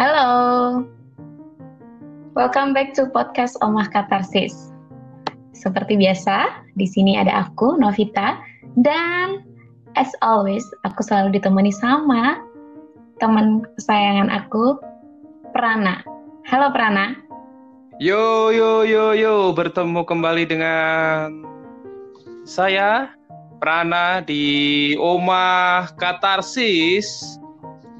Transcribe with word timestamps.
Halo. 0.00 0.80
Welcome 2.32 2.72
back 2.72 2.96
to 2.96 3.12
podcast 3.12 3.60
Omah 3.60 3.92
Katarsis. 3.92 4.72
Seperti 5.52 6.00
biasa, 6.00 6.64
di 6.72 6.88
sini 6.88 7.20
ada 7.20 7.44
aku, 7.44 7.76
Novita, 7.76 8.40
dan 8.80 9.44
as 10.00 10.08
always, 10.24 10.64
aku 10.88 11.04
selalu 11.04 11.36
ditemani 11.36 11.68
sama 11.68 12.40
teman 13.20 13.60
kesayangan 13.76 14.32
aku, 14.32 14.80
Prana. 15.52 16.00
Halo 16.48 16.72
Prana. 16.72 17.20
Yo 18.00 18.48
yo 18.56 18.88
yo 18.88 19.12
yo, 19.12 19.52
bertemu 19.52 20.00
kembali 20.08 20.48
dengan 20.48 21.44
saya 22.48 23.12
Prana 23.60 24.24
di 24.24 24.96
Omah 24.96 25.92
Katarsis 26.00 27.36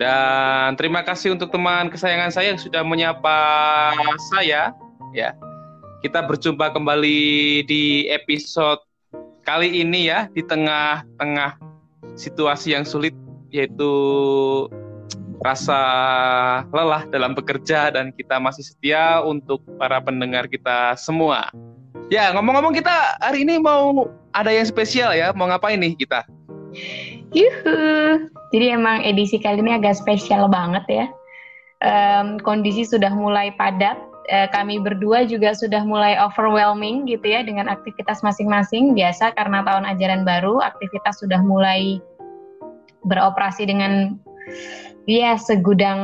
dan 0.01 0.81
terima 0.81 1.05
kasih 1.05 1.37
untuk 1.37 1.53
teman 1.53 1.93
kesayangan 1.93 2.33
saya 2.33 2.57
yang 2.57 2.61
sudah 2.61 2.81
menyapa 2.81 3.37
saya 4.33 4.73
ya. 5.13 5.37
Kita 6.01 6.25
berjumpa 6.25 6.73
kembali 6.73 7.61
di 7.69 8.09
episode 8.09 8.81
kali 9.45 9.85
ini 9.85 10.09
ya 10.09 10.33
di 10.33 10.41
tengah-tengah 10.41 11.61
situasi 12.17 12.73
yang 12.73 12.89
sulit 12.89 13.13
yaitu 13.53 13.93
rasa 15.45 15.81
lelah 16.73 17.05
dalam 17.13 17.37
bekerja 17.37 17.93
dan 17.93 18.17
kita 18.17 18.41
masih 18.41 18.65
setia 18.65 19.21
untuk 19.21 19.61
para 19.77 20.01
pendengar 20.01 20.49
kita 20.49 20.97
semua. 20.97 21.53
Ya, 22.09 22.33
ngomong-ngomong 22.33 22.73
kita 22.73 23.21
hari 23.21 23.45
ini 23.45 23.61
mau 23.61 24.09
ada 24.33 24.49
yang 24.49 24.65
spesial 24.65 25.13
ya, 25.13 25.37
mau 25.37 25.45
ngapain 25.53 25.77
nih 25.77 25.93
kita? 25.93 26.25
Yuhu. 27.31 27.79
Jadi 28.51 28.67
emang 28.75 29.07
edisi 29.07 29.39
kali 29.39 29.63
ini 29.63 29.79
agak 29.79 29.99
spesial 29.99 30.51
banget 30.51 30.85
ya. 30.91 31.07
Um, 31.81 32.37
kondisi 32.43 32.85
sudah 32.85 33.11
mulai 33.15 33.55
padat. 33.55 33.97
Uh, 34.31 34.47
kami 34.55 34.79
berdua 34.79 35.27
juga 35.27 35.57
sudah 35.59 35.83
mulai 35.83 36.15
overwhelming 36.15 37.07
gitu 37.07 37.27
ya 37.31 37.43
dengan 37.43 37.71
aktivitas 37.71 38.23
masing-masing. 38.23 38.95
Biasa 38.95 39.35
karena 39.35 39.63
tahun 39.67 39.87
ajaran 39.97 40.23
baru, 40.27 40.63
aktivitas 40.63 41.23
sudah 41.23 41.41
mulai 41.43 41.99
beroperasi 43.07 43.65
dengan 43.65 44.19
ya 45.09 45.35
segudang 45.41 46.01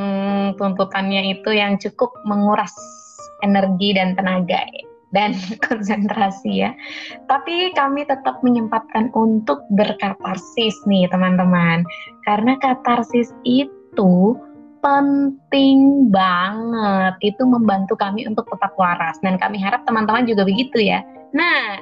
tuntutannya 0.56 1.36
itu 1.38 1.50
yang 1.52 1.76
cukup 1.76 2.14
menguras 2.24 2.72
energi 3.44 3.92
dan 3.92 4.16
tenaga 4.16 4.64
dan 5.14 5.36
konsentrasi 5.66 6.66
ya. 6.66 6.70
Tapi 7.30 7.74
kami 7.74 8.06
tetap 8.08 8.40
menyempatkan 8.42 9.12
untuk 9.14 9.62
berkatarsis 9.74 10.76
nih 10.88 11.06
teman-teman. 11.10 11.86
Karena 12.26 12.58
katarsis 12.58 13.30
itu 13.46 14.34
penting 14.82 16.10
banget. 16.10 17.14
Itu 17.22 17.46
membantu 17.46 17.94
kami 17.98 18.26
untuk 18.26 18.46
tetap 18.50 18.74
waras. 18.78 19.18
Dan 19.22 19.38
kami 19.38 19.58
harap 19.58 19.86
teman-teman 19.86 20.26
juga 20.26 20.46
begitu 20.46 20.82
ya. 20.82 21.02
Nah, 21.34 21.76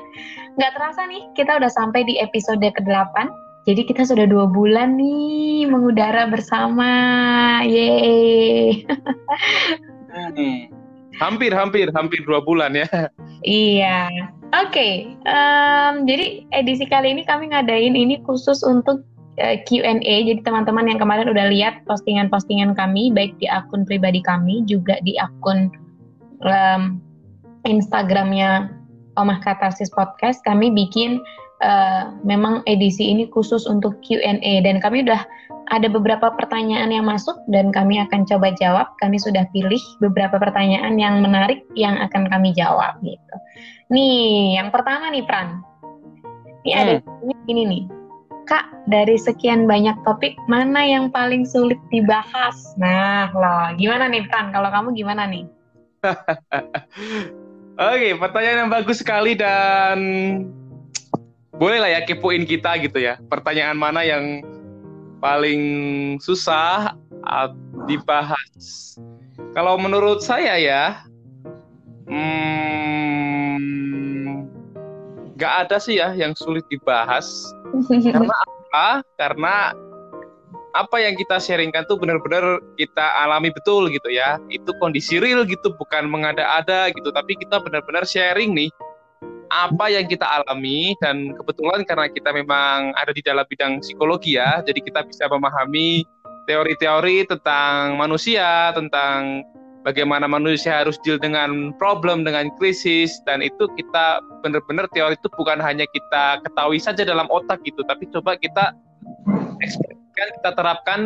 nggak 0.57 0.73
terasa 0.75 1.07
nih 1.07 1.23
kita 1.37 1.61
udah 1.61 1.71
sampai 1.71 2.03
di 2.09 2.19
episode 2.19 2.65
ke-8. 2.65 3.45
Jadi 3.65 3.89
kita 3.89 4.05
sudah 4.05 4.29
dua 4.29 4.45
bulan 4.45 5.01
nih 5.01 5.65
mengudara 5.69 6.29
bersama. 6.29 6.93
Yeay. 7.65 8.85
Hmm. 10.15 10.71
Hampir, 11.23 11.55
hampir, 11.55 11.91
hampir 11.95 12.21
dua 12.27 12.43
bulan 12.43 12.75
ya. 12.75 12.89
Iya. 13.45 14.09
Oke. 14.55 14.73
Okay. 14.73 14.95
Um, 15.29 16.09
jadi 16.09 16.47
edisi 16.55 16.89
kali 16.89 17.13
ini 17.13 17.23
kami 17.29 17.53
ngadain 17.53 17.93
ini 17.93 18.23
khusus 18.25 18.65
untuk 18.65 19.05
uh, 19.37 19.55
eh, 19.55 19.61
Q&A. 19.67 20.17
Jadi 20.25 20.41
teman-teman 20.43 20.89
yang 20.89 20.99
kemarin 21.03 21.29
udah 21.29 21.51
lihat 21.51 21.83
postingan-postingan 21.85 22.73
kami, 22.79 23.11
baik 23.13 23.37
di 23.43 23.47
akun 23.51 23.85
pribadi 23.85 24.23
kami, 24.23 24.63
juga 24.65 24.97
di 25.03 25.19
akun 25.19 25.71
um, 26.47 26.99
Instagramnya 27.65 28.71
Omah 29.15 29.39
Katarsis 29.43 29.91
Podcast, 29.95 30.43
kami 30.43 30.75
bikin 30.75 31.23
uh, 31.65 32.13
memang 32.23 32.61
edisi 32.69 33.09
ini 33.09 33.25
khusus 33.33 33.65
untuk 33.65 33.97
Q&A 34.05 34.61
dan 34.61 34.79
kami 34.85 35.09
udah 35.09 35.25
ada 35.73 35.89
beberapa 35.89 36.29
pertanyaan 36.37 36.93
yang 36.93 37.09
masuk 37.09 37.41
dan 37.49 37.73
kami 37.73 37.97
akan 37.97 38.29
coba 38.29 38.53
jawab. 38.61 38.93
Kami 39.01 39.17
sudah 39.17 39.49
pilih 39.57 39.81
beberapa 40.05 40.37
pertanyaan 40.37 41.01
yang 41.01 41.25
menarik 41.25 41.65
yang 41.73 41.97
akan 41.97 42.29
kami 42.29 42.53
jawab 42.53 43.01
gitu. 43.01 43.35
Nih, 43.89 44.61
yang 44.61 44.69
pertama 44.69 45.09
nih 45.09 45.25
Pran. 45.25 45.65
Ini 46.65 46.73
hmm. 46.73 46.81
ada 46.81 46.95
ini 47.49 47.63
nih. 47.65 47.85
Kak, 48.45 48.69
dari 48.93 49.17
sekian 49.17 49.65
banyak 49.65 49.97
topik, 50.05 50.37
mana 50.53 50.85
yang 50.85 51.09
paling 51.09 51.49
sulit 51.49 51.81
dibahas? 51.89 52.77
Nah, 52.77 53.33
loh, 53.33 53.73
gimana 53.81 54.05
nih 54.13 54.29
Pran? 54.29 54.53
Kalau 54.53 54.69
kamu 54.69 54.93
gimana 54.93 55.25
nih? 55.25 55.49
Oke, 57.75 58.15
pertanyaan 58.21 58.69
yang 58.69 58.73
bagus 58.73 59.01
sekali 59.01 59.33
dan 59.33 59.99
boleh 61.59 61.79
lah 61.79 61.91
ya 61.91 62.01
kepoin 62.03 62.43
kita 62.47 62.75
gitu 62.83 62.99
ya. 62.99 63.19
Pertanyaan 63.31 63.79
mana 63.79 64.03
yang 64.03 64.43
paling 65.23 65.63
susah 66.19 66.99
dibahas? 67.87 68.99
Kalau 69.55 69.79
menurut 69.79 70.19
saya 70.19 70.59
ya, 70.59 71.07
hmm, 72.11 73.65
gak 75.39 75.55
ada 75.67 75.79
sih 75.79 76.03
ya 76.03 76.11
yang 76.15 76.35
sulit 76.35 76.67
dibahas. 76.67 77.55
Karena 78.15 78.35
apa? 78.35 79.07
Karena 79.15 79.71
apa 80.75 80.99
yang 80.99 81.15
kita 81.15 81.39
sharingkan 81.39 81.87
tuh 81.87 81.95
benar-benar 82.03 82.59
kita 82.75 83.23
alami 83.23 83.55
betul 83.55 83.87
gitu 83.95 84.11
ya. 84.11 84.43
Itu 84.51 84.75
kondisi 84.83 85.23
real 85.23 85.47
gitu, 85.47 85.71
bukan 85.79 86.11
mengada-ada 86.11 86.91
gitu. 86.91 87.15
Tapi 87.15 87.39
kita 87.39 87.63
benar-benar 87.63 88.03
sharing 88.03 88.51
nih 88.59 88.75
apa 89.55 89.87
yang 89.87 90.11
kita 90.11 90.27
alami 90.27 90.99
dan 90.99 91.31
kebetulan 91.39 91.87
karena 91.87 92.11
kita 92.11 92.35
memang 92.35 92.91
ada 92.99 93.15
di 93.15 93.23
dalam 93.23 93.47
bidang 93.47 93.79
psikologi 93.79 94.35
ya, 94.35 94.59
jadi 94.67 94.83
kita 94.83 95.07
bisa 95.07 95.31
memahami 95.31 96.03
teori-teori 96.51 97.31
tentang 97.31 97.95
manusia, 97.95 98.75
tentang 98.75 99.47
bagaimana 99.87 100.27
manusia 100.27 100.83
harus 100.83 100.99
deal 101.07 101.23
dengan 101.23 101.71
problem, 101.79 102.27
dengan 102.27 102.51
krisis, 102.59 103.23
dan 103.31 103.47
itu 103.47 103.71
kita 103.79 104.19
benar-benar 104.43 104.91
teori 104.91 105.15
itu 105.15 105.31
bukan 105.39 105.63
hanya 105.63 105.87
kita 105.95 106.43
ketahui 106.43 106.83
saja 106.83 107.07
dalam 107.07 107.31
otak 107.31 107.63
gitu, 107.63 107.87
tapi 107.87 108.11
coba 108.11 108.35
kita 108.35 108.75
ekspresikan, 109.63 110.29
kita 110.43 110.51
terapkan 110.59 111.01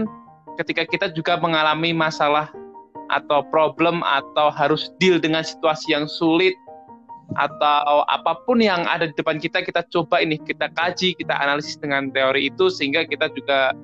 ketika 0.56 0.82
kita 0.88 1.06
juga 1.12 1.36
mengalami 1.36 1.92
masalah 1.92 2.48
atau 3.12 3.44
problem 3.52 4.00
atau 4.04 4.48
harus 4.52 4.92
deal 5.00 5.20
dengan 5.20 5.44
situasi 5.44 5.92
yang 5.92 6.08
sulit 6.08 6.56
atau 7.36 8.08
apa 8.08 8.40
pun 8.48 8.56
yang 8.56 8.88
ada 8.88 9.04
di 9.04 9.12
depan 9.12 9.36
kita 9.36 9.60
kita 9.60 9.84
coba 9.92 10.24
ini 10.24 10.40
kita 10.40 10.72
kaji 10.72 11.12
kita 11.12 11.36
analisis 11.36 11.76
dengan 11.76 12.08
teori 12.08 12.48
itu 12.48 12.72
sehingga 12.72 13.04
kita 13.04 13.28
juga 13.36 13.76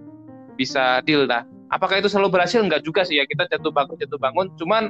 bisa 0.56 1.04
deal 1.04 1.28
lah. 1.28 1.44
Apakah 1.68 2.00
itu 2.00 2.08
selalu 2.08 2.40
berhasil? 2.40 2.62
Enggak 2.62 2.86
juga 2.86 3.04
sih 3.04 3.20
ya 3.20 3.28
kita 3.28 3.50
jatuh 3.50 3.74
bangun 3.74 3.96
jatuh 4.00 4.16
bangun. 4.16 4.46
Cuman 4.56 4.82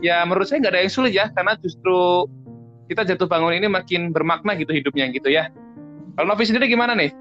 ya 0.00 0.24
menurut 0.24 0.48
saya 0.48 0.64
nggak 0.64 0.72
ada 0.72 0.80
yang 0.86 0.92
sulit 0.92 1.12
ya 1.12 1.28
karena 1.34 1.58
justru 1.60 2.24
kita 2.86 3.02
jatuh 3.02 3.26
bangun 3.26 3.52
ini 3.58 3.66
makin 3.68 4.14
bermakna 4.14 4.56
gitu 4.56 4.72
hidupnya 4.72 5.10
gitu 5.12 5.28
ya. 5.28 5.50
Kalau 6.16 6.32
Novi 6.32 6.48
sendiri 6.48 6.70
gimana 6.70 6.96
nih? 6.96 7.12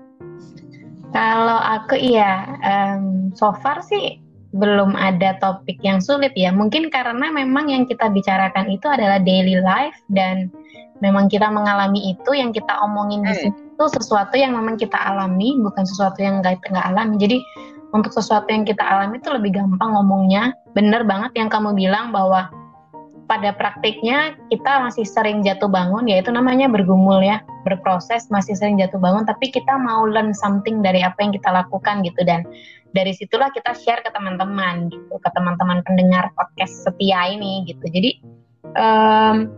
Kalau 1.11 1.59
aku 1.59 1.95
iya 1.95 2.59
um, 2.63 3.31
so 3.35 3.51
far 3.59 3.83
sih 3.83 4.19
belum 4.55 4.95
ada 4.95 5.35
topik 5.43 5.83
yang 5.83 5.99
sulit 5.99 6.31
ya. 6.33 6.49
Mungkin 6.55 6.87
karena 6.87 7.27
memang 7.29 7.67
yang 7.67 7.83
kita 7.83 8.07
bicarakan 8.07 8.71
itu 8.71 8.87
adalah 8.87 9.19
daily 9.19 9.59
life 9.59 9.99
dan 10.07 10.47
memang 11.03 11.27
kita 11.27 11.51
mengalami 11.51 12.15
itu 12.15 12.31
yang 12.31 12.55
kita 12.55 12.71
omongin 12.79 13.27
di 13.27 13.35
hmm. 13.35 13.41
sini 13.43 13.59
itu 13.75 13.85
sesuatu 13.99 14.39
yang 14.39 14.55
memang 14.55 14.79
kita 14.79 14.95
alami, 14.95 15.59
bukan 15.59 15.83
sesuatu 15.83 16.23
yang 16.23 16.39
nggak 16.39 16.63
nggak 16.71 16.85
alami. 16.95 17.19
Jadi 17.19 17.37
untuk 17.91 18.15
sesuatu 18.15 18.47
yang 18.47 18.63
kita 18.63 18.79
alami 18.79 19.19
itu 19.19 19.27
lebih 19.27 19.51
gampang 19.59 19.91
ngomongnya. 19.99 20.55
Bener 20.71 21.03
banget 21.03 21.35
yang 21.35 21.51
kamu 21.51 21.75
bilang 21.75 22.15
bahwa 22.15 22.47
pada 23.25 23.53
praktiknya 23.57 24.37
kita 24.53 24.85
masih 24.85 25.05
sering 25.05 25.41
jatuh 25.41 25.69
bangun, 25.69 26.05
yaitu 26.05 26.29
namanya 26.29 26.69
bergumul 26.69 27.21
ya, 27.21 27.41
berproses 27.65 28.29
masih 28.29 28.53
sering 28.53 28.77
jatuh 28.77 29.01
bangun, 29.01 29.25
tapi 29.25 29.49
kita 29.49 29.75
mau 29.81 30.05
learn 30.05 30.33
something 30.33 30.85
dari 30.85 31.01
apa 31.01 31.17
yang 31.25 31.33
kita 31.33 31.49
lakukan 31.49 32.05
gitu. 32.05 32.21
Dan 32.21 32.45
dari 32.95 33.11
situlah 33.11 33.51
kita 33.51 33.75
share 33.75 33.99
ke 33.99 34.09
teman-teman 34.15 34.87
gitu 34.87 35.19
ke 35.19 35.29
teman-teman 35.35 35.83
pendengar 35.83 36.31
podcast 36.39 36.87
setia 36.87 37.35
ini 37.35 37.67
gitu. 37.67 37.83
Jadi 37.91 38.23
um, 38.79 39.51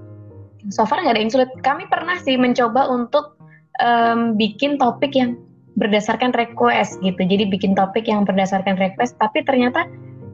so 0.74 0.88
far 0.90 1.06
nggak 1.06 1.14
ada 1.14 1.22
yang 1.22 1.32
sulit. 1.32 1.52
Kami 1.62 1.86
pernah 1.86 2.18
sih 2.18 2.34
mencoba 2.34 2.90
untuk 2.90 3.38
um, 3.78 4.34
bikin 4.34 4.82
topik 4.82 5.14
yang 5.14 5.38
berdasarkan 5.78 6.34
request 6.34 6.98
gitu. 7.06 7.22
Jadi 7.22 7.46
bikin 7.46 7.78
topik 7.78 8.10
yang 8.10 8.26
berdasarkan 8.26 8.74
request 8.82 9.14
tapi 9.22 9.46
ternyata 9.46 9.86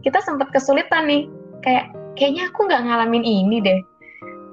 kita 0.06 0.24
sempat 0.24 0.56
kesulitan 0.56 1.12
nih. 1.12 1.28
Kayak 1.60 1.92
kayaknya 2.16 2.50
aku 2.50 2.70
nggak 2.70 2.84
ngalamin 2.86 3.24
ini 3.26 3.58
deh 3.62 3.80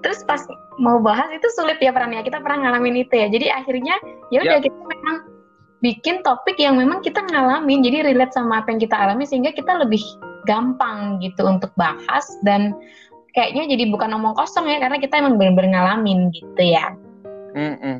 terus 0.00 0.24
pas 0.24 0.40
mau 0.80 0.96
bahas 0.96 1.28
itu 1.28 1.44
sulit 1.52 1.76
ya 1.80 1.92
perannya 1.92 2.24
kita 2.24 2.40
pernah 2.40 2.68
ngalamin 2.68 3.04
itu 3.04 3.12
ya 3.12 3.28
jadi 3.28 3.46
akhirnya 3.52 4.00
ya 4.32 4.40
udah 4.40 4.58
ya. 4.60 4.64
kita 4.64 4.80
memang 4.80 5.16
bikin 5.80 6.20
topik 6.24 6.56
yang 6.60 6.76
memang 6.76 7.00
kita 7.04 7.20
ngalamin 7.24 7.84
jadi 7.84 8.04
relate 8.04 8.32
sama 8.32 8.64
apa 8.64 8.72
yang 8.72 8.80
kita 8.80 8.96
alami 8.96 9.24
sehingga 9.28 9.52
kita 9.52 9.80
lebih 9.80 10.00
gampang 10.48 11.20
gitu 11.20 11.44
untuk 11.44 11.72
bahas 11.76 12.24
dan 12.44 12.76
kayaknya 13.36 13.76
jadi 13.76 13.92
bukan 13.92 14.12
omong 14.16 14.36
kosong 14.36 14.68
ya 14.68 14.80
karena 14.80 15.00
kita 15.00 15.20
emang 15.20 15.36
benar-benar 15.36 15.72
ngalamin 15.72 16.32
gitu 16.32 16.62
ya. 16.64 16.96
Mm 17.56 17.76
-mm. 17.76 17.96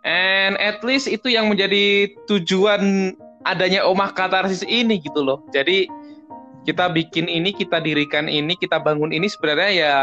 And 0.00 0.56
at 0.56 0.80
least 0.80 1.08
itu 1.08 1.28
yang 1.28 1.52
menjadi 1.52 2.16
tujuan 2.24 3.12
adanya 3.44 3.84
omah 3.84 4.16
katarsis 4.16 4.64
ini 4.64 5.00
gitu 5.00 5.20
loh. 5.20 5.44
Jadi 5.52 5.88
kita 6.68 6.92
bikin 6.92 7.26
ini, 7.26 7.52
kita 7.56 7.80
dirikan 7.80 8.28
ini, 8.28 8.52
kita 8.56 8.80
bangun 8.80 9.10
ini 9.10 9.26
sebenarnya 9.28 9.70
ya 9.72 9.94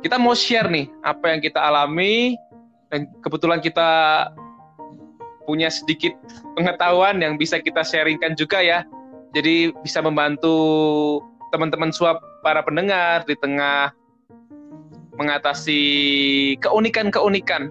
kita 0.00 0.16
mau 0.16 0.32
share 0.32 0.68
nih 0.68 0.88
apa 1.04 1.36
yang 1.36 1.40
kita 1.44 1.60
alami 1.60 2.36
dan 2.88 3.04
kebetulan 3.20 3.60
kita 3.60 3.88
punya 5.44 5.68
sedikit 5.68 6.16
pengetahuan 6.56 7.20
yang 7.20 7.36
bisa 7.36 7.60
kita 7.60 7.84
sharingkan 7.84 8.32
juga 8.36 8.64
ya. 8.64 8.86
Jadi 9.36 9.70
bisa 9.84 10.02
membantu 10.02 10.56
teman-teman 11.54 11.94
suap 11.94 12.18
para 12.42 12.64
pendengar 12.64 13.22
di 13.28 13.38
tengah 13.38 13.94
mengatasi 15.20 15.82
keunikan-keunikan 16.64 17.68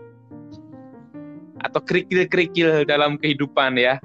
atau 1.66 1.80
kerikil-kerikil 1.84 2.88
dalam 2.88 3.20
kehidupan 3.20 3.76
ya. 3.76 4.00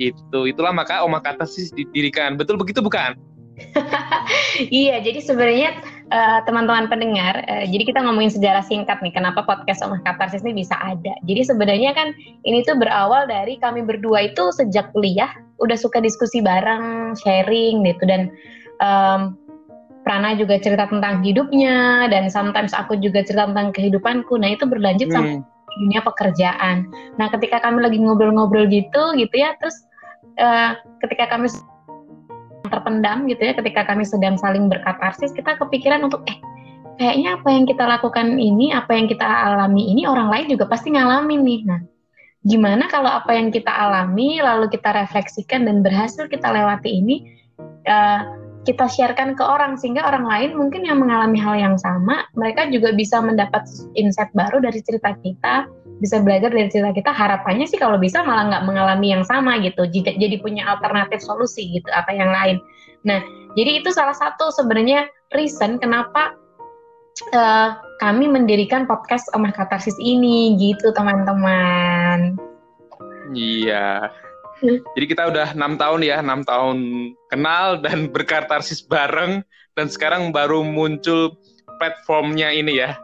Itu 0.00 0.48
itulah 0.48 0.72
maka 0.72 1.04
Oma 1.04 1.20
Katarsis 1.20 1.74
didirikan. 1.76 2.40
Betul 2.40 2.56
begitu 2.56 2.80
bukan? 2.80 3.18
iya, 4.82 5.00
jadi 5.00 5.20
sebenarnya 5.20 5.70
uh, 6.10 6.40
teman-teman 6.44 6.88
pendengar, 6.88 7.44
uh, 7.46 7.64
jadi 7.68 7.82
kita 7.86 8.00
ngomongin 8.02 8.32
sejarah 8.32 8.64
singkat 8.64 8.98
nih, 9.04 9.12
kenapa 9.14 9.44
podcast 9.44 9.84
Oma 9.84 10.00
Katarsis 10.02 10.42
ini 10.42 10.64
bisa 10.64 10.76
ada. 10.80 11.14
Jadi 11.24 11.42
sebenarnya 11.46 11.92
kan 11.92 12.12
ini 12.44 12.64
tuh 12.64 12.76
berawal 12.76 13.28
dari 13.28 13.60
kami 13.60 13.84
berdua 13.84 14.32
itu 14.32 14.50
sejak 14.54 14.90
kuliah 14.96 15.30
udah 15.60 15.76
suka 15.76 16.00
diskusi 16.00 16.40
bareng, 16.40 17.14
sharing 17.20 17.84
gitu 17.84 18.04
dan 18.08 18.32
um, 18.80 19.36
Prana 20.00 20.32
juga 20.32 20.56
cerita 20.56 20.88
tentang 20.88 21.20
hidupnya 21.20 22.08
dan 22.08 22.32
sometimes 22.32 22.72
aku 22.72 22.96
juga 22.96 23.20
cerita 23.20 23.52
tentang 23.52 23.68
kehidupanku. 23.76 24.32
Nah 24.40 24.56
itu 24.56 24.64
berlanjut 24.64 25.12
hmm. 25.12 25.14
sampai 25.14 25.36
dunia 25.76 26.00
pekerjaan. 26.00 26.88
Nah 27.20 27.28
ketika 27.28 27.60
kami 27.60 27.84
lagi 27.84 28.00
ngobrol-ngobrol 28.00 28.64
gitu 28.72 29.12
gitu 29.20 29.34
ya, 29.36 29.52
terus 29.60 29.76
uh, 30.40 30.74
ketika 31.04 31.28
kami 31.28 31.52
terpendam 32.68 33.24
gitu 33.30 33.40
ya, 33.40 33.52
ketika 33.56 33.88
kami 33.88 34.04
sedang 34.04 34.36
saling 34.36 34.68
berkatarsis, 34.68 35.32
kita 35.32 35.56
kepikiran 35.56 36.04
untuk 36.04 36.20
eh 36.28 36.36
kayaknya 37.00 37.40
apa 37.40 37.48
yang 37.48 37.64
kita 37.64 37.84
lakukan 37.88 38.36
ini, 38.36 38.76
apa 38.76 38.92
yang 38.92 39.08
kita 39.08 39.24
alami 39.24 39.88
ini 39.88 40.04
orang 40.04 40.28
lain 40.28 40.52
juga 40.52 40.68
pasti 40.68 40.92
ngalamin 40.92 41.40
nih. 41.40 41.60
Nah 41.64 41.80
gimana 42.40 42.88
kalau 42.88 43.12
apa 43.12 43.36
yang 43.36 43.52
kita 43.52 43.68
alami 43.68 44.40
lalu 44.40 44.72
kita 44.72 44.96
refleksikan 44.96 45.68
dan 45.68 45.84
berhasil 45.84 46.24
kita 46.24 46.48
lewati 46.48 46.88
ini 46.88 47.28
uh, 47.84 48.24
kita 48.64 48.88
sharekan 48.88 49.36
ke 49.36 49.44
orang 49.44 49.76
sehingga 49.76 50.04
orang 50.08 50.24
lain 50.24 50.50
mungkin 50.56 50.88
yang 50.88 51.04
mengalami 51.04 51.36
hal 51.36 51.52
yang 51.56 51.76
sama 51.76 52.24
mereka 52.32 52.64
juga 52.72 52.96
bisa 52.96 53.20
mendapat 53.20 53.68
insight 53.92 54.32
baru 54.32 54.56
dari 54.64 54.80
cerita 54.80 55.12
kita 55.20 55.68
bisa 56.00 56.18
belajar 56.24 56.48
dari 56.48 56.72
cerita 56.72 56.96
kita 56.96 57.12
harapannya 57.12 57.68
sih 57.68 57.76
kalau 57.76 58.00
bisa 58.00 58.24
malah 58.24 58.48
nggak 58.48 58.64
mengalami 58.64 59.12
yang 59.12 59.24
sama 59.24 59.60
gitu. 59.60 59.84
Jadi 59.92 60.40
punya 60.40 60.64
alternatif 60.66 61.20
solusi 61.20 61.68
gitu 61.76 61.86
apa 61.92 62.10
yang 62.10 62.32
lain. 62.32 62.56
Nah 63.04 63.20
jadi 63.54 63.84
itu 63.84 63.92
salah 63.92 64.16
satu 64.16 64.48
sebenarnya 64.48 65.06
reason 65.36 65.76
kenapa 65.76 66.34
uh, 67.36 67.76
kami 68.00 68.32
mendirikan 68.32 68.88
podcast 68.88 69.28
Omah 69.36 69.52
Katarsis 69.52 69.96
ini 70.00 70.56
gitu 70.56 70.90
teman-teman. 70.96 72.40
Iya. 73.36 74.08
Jadi 74.60 75.06
kita 75.08 75.32
udah 75.32 75.56
enam 75.56 75.80
tahun 75.80 76.00
ya, 76.04 76.20
enam 76.20 76.44
tahun 76.44 76.78
kenal 77.32 77.80
dan 77.80 78.12
berkatarsis 78.12 78.84
bareng. 78.84 79.40
Dan 79.78 79.86
sekarang 79.88 80.34
baru 80.34 80.60
muncul 80.60 81.38
platformnya 81.80 82.52
ini 82.52 82.84
ya 82.84 82.98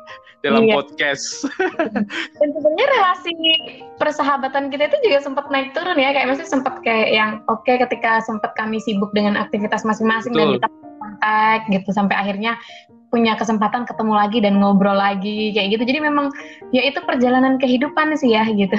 dalam 0.47 0.63
iya. 0.65 0.75
podcast. 0.79 1.45
Dan 2.39 2.49
sebenarnya 2.55 2.87
relasi 2.95 3.35
persahabatan 3.99 4.71
kita 4.71 4.89
itu 4.89 4.99
juga 5.11 5.19
sempat 5.27 5.51
naik 5.51 5.75
turun 5.75 5.99
ya, 5.99 6.15
kayak 6.15 6.31
maksudnya 6.31 6.53
sempat 6.55 6.75
kayak 6.87 7.09
yang 7.11 7.31
oke 7.51 7.67
okay, 7.67 7.83
ketika 7.83 8.23
sempat 8.23 8.55
kami 8.55 8.79
sibuk 8.79 9.11
dengan 9.11 9.35
aktivitas 9.35 9.83
masing-masing 9.83 10.33
dan 10.33 10.57
kita 10.57 10.69
kontak 10.71 11.61
gitu 11.75 11.91
sampai 11.91 12.17
akhirnya 12.17 12.55
punya 13.11 13.39
kesempatan 13.39 13.87
ketemu 13.87 14.13
lagi 14.15 14.39
dan 14.43 14.59
ngobrol 14.63 14.95
lagi 14.95 15.51
kayak 15.51 15.79
gitu. 15.79 15.83
Jadi 15.91 16.01
memang 16.07 16.31
ya 16.71 16.87
itu 16.87 17.03
perjalanan 17.03 17.59
kehidupan 17.59 18.15
sih 18.15 18.35
ya 18.35 18.47
gitu. 18.47 18.79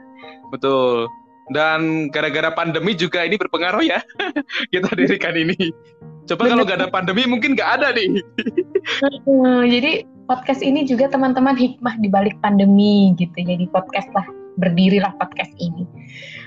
Betul 0.54 1.10
dan 1.52 2.12
gara-gara 2.12 2.52
pandemi 2.52 2.92
juga 2.92 3.24
ini 3.24 3.40
berpengaruh 3.40 3.84
ya 3.84 4.00
kita 4.72 4.88
dirikan 4.96 5.34
ini. 5.36 5.72
Coba 6.28 6.52
kalau 6.52 6.64
nggak 6.68 6.78
ada 6.84 6.90
pandemi 6.92 7.24
mungkin 7.24 7.56
nggak 7.56 7.70
ada 7.80 7.88
nih. 7.96 8.20
Jadi 9.72 9.92
podcast 10.28 10.60
ini 10.60 10.84
juga 10.84 11.08
teman-teman 11.08 11.56
hikmah 11.56 11.96
di 11.98 12.12
balik 12.12 12.36
pandemi 12.44 13.16
gitu. 13.16 13.34
Jadi 13.34 13.64
podcast 13.72 14.06
lah 14.12 14.28
berdirilah 14.60 15.14
podcast 15.16 15.54
ini. 15.56 15.86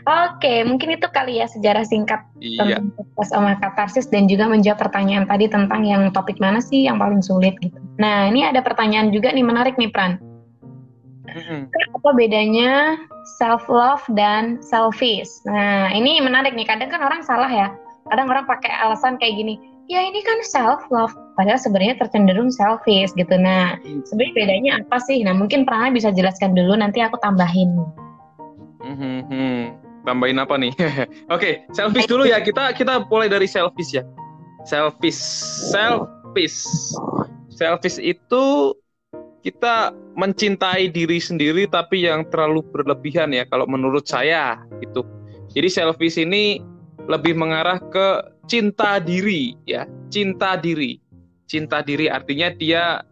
Oke, 0.06 0.68
mungkin 0.68 1.00
itu 1.00 1.08
kali 1.10 1.40
ya 1.40 1.48
sejarah 1.48 1.88
singkat 1.88 2.22
iya. 2.44 2.78
tentang 2.78 2.94
podcast 2.94 3.32
Oma 3.34 3.56
Katarsis 3.58 4.06
dan 4.12 4.28
juga 4.28 4.46
menjawab 4.52 4.78
pertanyaan 4.84 5.26
tadi 5.26 5.48
tentang 5.48 5.82
yang 5.88 6.12
topik 6.12 6.38
mana 6.38 6.60
sih 6.60 6.86
yang 6.86 7.00
paling 7.00 7.24
sulit 7.24 7.56
gitu. 7.64 7.80
Nah, 7.98 8.28
ini 8.28 8.46
ada 8.46 8.60
pertanyaan 8.60 9.10
juga 9.10 9.32
nih 9.32 9.46
menarik 9.46 9.80
nih 9.80 9.90
Pran. 9.90 10.20
Mm-hmm. 11.32 11.62
Apa 11.96 12.10
bedanya 12.12 13.00
self 13.40 13.72
love 13.72 14.04
dan 14.20 14.60
selfish? 14.60 15.32
Nah, 15.48 15.88
ini 15.96 16.20
menarik 16.20 16.52
nih. 16.52 16.68
Kadang 16.68 16.92
kan 16.92 17.00
orang 17.00 17.24
salah 17.24 17.48
ya. 17.48 17.72
Kadang 18.12 18.28
orang 18.28 18.44
pakai 18.44 18.74
alasan 18.84 19.16
kayak 19.22 19.40
gini, 19.40 19.56
ya 19.92 20.08
ini 20.08 20.24
kan 20.24 20.40
self 20.48 20.88
love, 20.88 21.12
padahal 21.36 21.60
sebenarnya 21.60 22.00
tercenderung 22.00 22.48
selfish 22.48 23.12
gitu. 23.20 23.36
Nah, 23.36 23.76
sebenarnya 24.08 24.34
bedanya 24.34 24.72
apa 24.80 24.98
sih? 25.04 25.20
Nah, 25.28 25.36
mungkin 25.36 25.68
Prana 25.68 25.92
bisa 25.92 26.16
jelaskan 26.16 26.56
dulu, 26.56 26.80
nanti 26.80 27.04
aku 27.04 27.20
tambahin. 27.20 27.76
Mm-hmm. 28.80 29.60
Tambahin 30.08 30.40
apa 30.40 30.56
nih? 30.56 30.72
Oke, 30.80 31.04
okay, 31.28 31.54
selfish 31.76 32.08
dulu 32.08 32.24
ya. 32.24 32.40
Kita 32.40 32.72
kita 32.72 33.04
mulai 33.12 33.28
dari 33.28 33.46
selfish 33.46 33.92
ya. 33.92 34.08
Selfish, 34.64 35.20
selfish, 35.76 36.64
selfish 37.52 38.00
itu 38.00 38.74
kita 39.42 39.92
mencintai 40.16 40.88
diri 40.94 41.18
sendiri 41.18 41.66
tapi 41.66 42.06
yang 42.06 42.24
terlalu 42.30 42.62
berlebihan 42.72 43.34
ya 43.36 43.44
kalau 43.52 43.68
menurut 43.68 44.08
saya 44.08 44.64
gitu. 44.80 45.04
Jadi 45.52 45.68
selfish 45.68 46.16
ini 46.16 46.64
lebih 47.10 47.36
mengarah 47.36 47.82
ke 47.92 48.31
cinta 48.46 48.98
diri 49.02 49.58
ya, 49.66 49.86
cinta 50.14 50.58
diri. 50.58 50.98
Cinta 51.50 51.84
diri 51.84 52.08
artinya 52.08 52.48
dia 52.56 53.04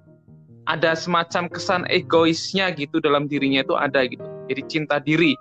ada 0.70 0.96
semacam 0.96 1.52
kesan 1.52 1.84
egoisnya 1.92 2.72
gitu 2.72 3.04
dalam 3.04 3.28
dirinya 3.28 3.66
itu 3.66 3.76
ada 3.76 4.08
gitu. 4.08 4.24
Jadi 4.48 4.62
cinta 4.72 4.98
diri. 5.02 5.36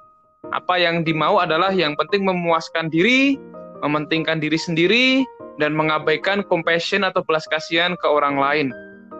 Apa 0.50 0.80
yang 0.80 1.04
dimau 1.04 1.38
adalah 1.38 1.70
yang 1.70 1.94
penting 1.94 2.24
memuaskan 2.24 2.88
diri, 2.90 3.38
mementingkan 3.84 4.40
diri 4.42 4.56
sendiri 4.58 5.06
dan 5.62 5.76
mengabaikan 5.76 6.42
compassion 6.46 7.04
atau 7.06 7.22
belas 7.22 7.46
kasihan 7.46 7.94
ke 8.00 8.06
orang 8.08 8.40
lain 8.40 8.74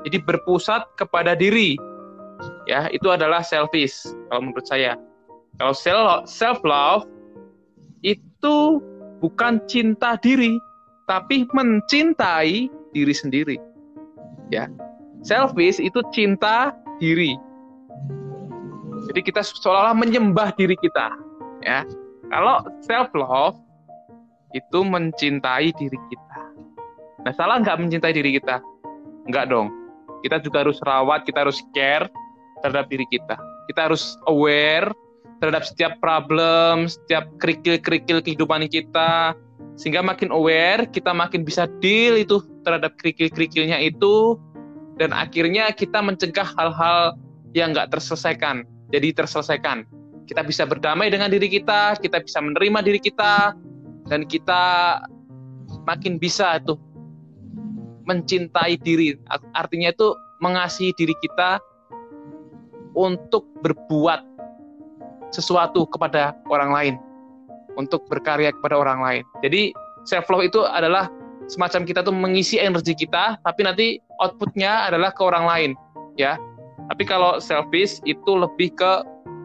jadi 0.06 0.22
berpusat 0.22 0.86
kepada 0.94 1.34
diri. 1.34 1.74
Ya, 2.68 2.86
itu 2.94 3.10
adalah 3.10 3.42
selfish 3.42 4.06
kalau 4.30 4.50
menurut 4.50 4.66
saya. 4.68 4.94
Kalau 5.58 5.74
self 6.28 6.62
love 6.62 7.08
itu 8.06 8.78
bukan 9.18 9.62
cinta 9.70 10.18
diri, 10.18 10.58
tapi 11.06 11.46
mencintai 11.50 12.68
diri 12.92 13.14
sendiri. 13.14 13.56
Ya. 14.52 14.70
Selfish 15.22 15.82
itu 15.82 15.98
cinta 16.14 16.72
diri. 17.02 17.34
Jadi 19.08 19.20
kita 19.24 19.40
seolah-olah 19.42 19.96
menyembah 19.96 20.52
diri 20.54 20.76
kita, 20.78 21.10
ya. 21.64 21.82
Kalau 22.28 22.60
self 22.84 23.08
love 23.16 23.56
itu 24.52 24.78
mencintai 24.84 25.72
diri 25.76 25.98
kita. 26.12 26.40
Nah, 27.24 27.32
salah 27.34 27.60
nggak 27.60 27.78
mencintai 27.80 28.12
diri 28.14 28.36
kita? 28.36 28.60
Enggak 29.28 29.48
dong. 29.52 29.72
Kita 30.24 30.40
juga 30.42 30.66
harus 30.66 30.78
rawat, 30.84 31.24
kita 31.24 31.46
harus 31.46 31.60
care 31.72 32.08
terhadap 32.60 32.90
diri 32.90 33.06
kita. 33.08 33.36
Kita 33.70 33.90
harus 33.90 34.16
aware 34.26 34.90
terhadap 35.38 35.62
setiap 35.66 35.98
problem, 36.02 36.90
setiap 36.90 37.30
kerikil-kerikil 37.38 38.22
kehidupan 38.22 38.66
kita, 38.66 39.34
sehingga 39.78 40.02
makin 40.02 40.34
aware, 40.34 40.90
kita 40.90 41.14
makin 41.14 41.46
bisa 41.46 41.70
deal 41.78 42.18
itu 42.18 42.42
terhadap 42.66 42.98
kerikil-kerikilnya 42.98 43.78
itu, 43.78 44.34
dan 44.98 45.14
akhirnya 45.14 45.70
kita 45.70 46.02
mencegah 46.02 46.46
hal-hal 46.58 47.14
yang 47.54 47.70
nggak 47.70 47.94
terselesaikan, 47.94 48.66
jadi 48.90 49.14
terselesaikan. 49.14 49.86
Kita 50.26 50.44
bisa 50.44 50.66
berdamai 50.68 51.08
dengan 51.08 51.32
diri 51.32 51.48
kita, 51.48 51.96
kita 52.02 52.20
bisa 52.20 52.42
menerima 52.42 52.84
diri 52.84 53.00
kita, 53.00 53.54
dan 54.10 54.26
kita 54.26 54.62
makin 55.86 56.18
bisa 56.20 56.60
tuh 56.66 56.76
mencintai 58.04 58.76
diri. 58.82 59.16
Artinya 59.54 59.94
itu 59.94 60.12
mengasihi 60.42 60.92
diri 60.98 61.14
kita 61.22 61.60
untuk 62.98 63.46
berbuat 63.62 64.37
sesuatu 65.34 65.84
kepada 65.88 66.36
orang 66.48 66.70
lain, 66.72 66.94
untuk 67.78 68.04
berkarya 68.10 68.50
kepada 68.50 68.74
orang 68.78 69.00
lain. 69.00 69.22
Jadi 69.44 69.70
self 70.08 70.26
love 70.28 70.42
itu 70.42 70.66
adalah 70.66 71.06
semacam 71.48 71.86
kita 71.86 72.00
tuh 72.04 72.12
mengisi 72.12 72.60
energi 72.60 72.92
kita, 72.92 73.40
tapi 73.46 73.60
nanti 73.64 73.86
outputnya 74.20 74.90
adalah 74.90 75.14
ke 75.14 75.22
orang 75.24 75.44
lain, 75.46 75.70
ya. 76.18 76.36
Tapi 76.88 77.04
kalau 77.04 77.38
selfish 77.38 78.00
itu 78.08 78.32
lebih 78.32 78.72
ke 78.74 78.92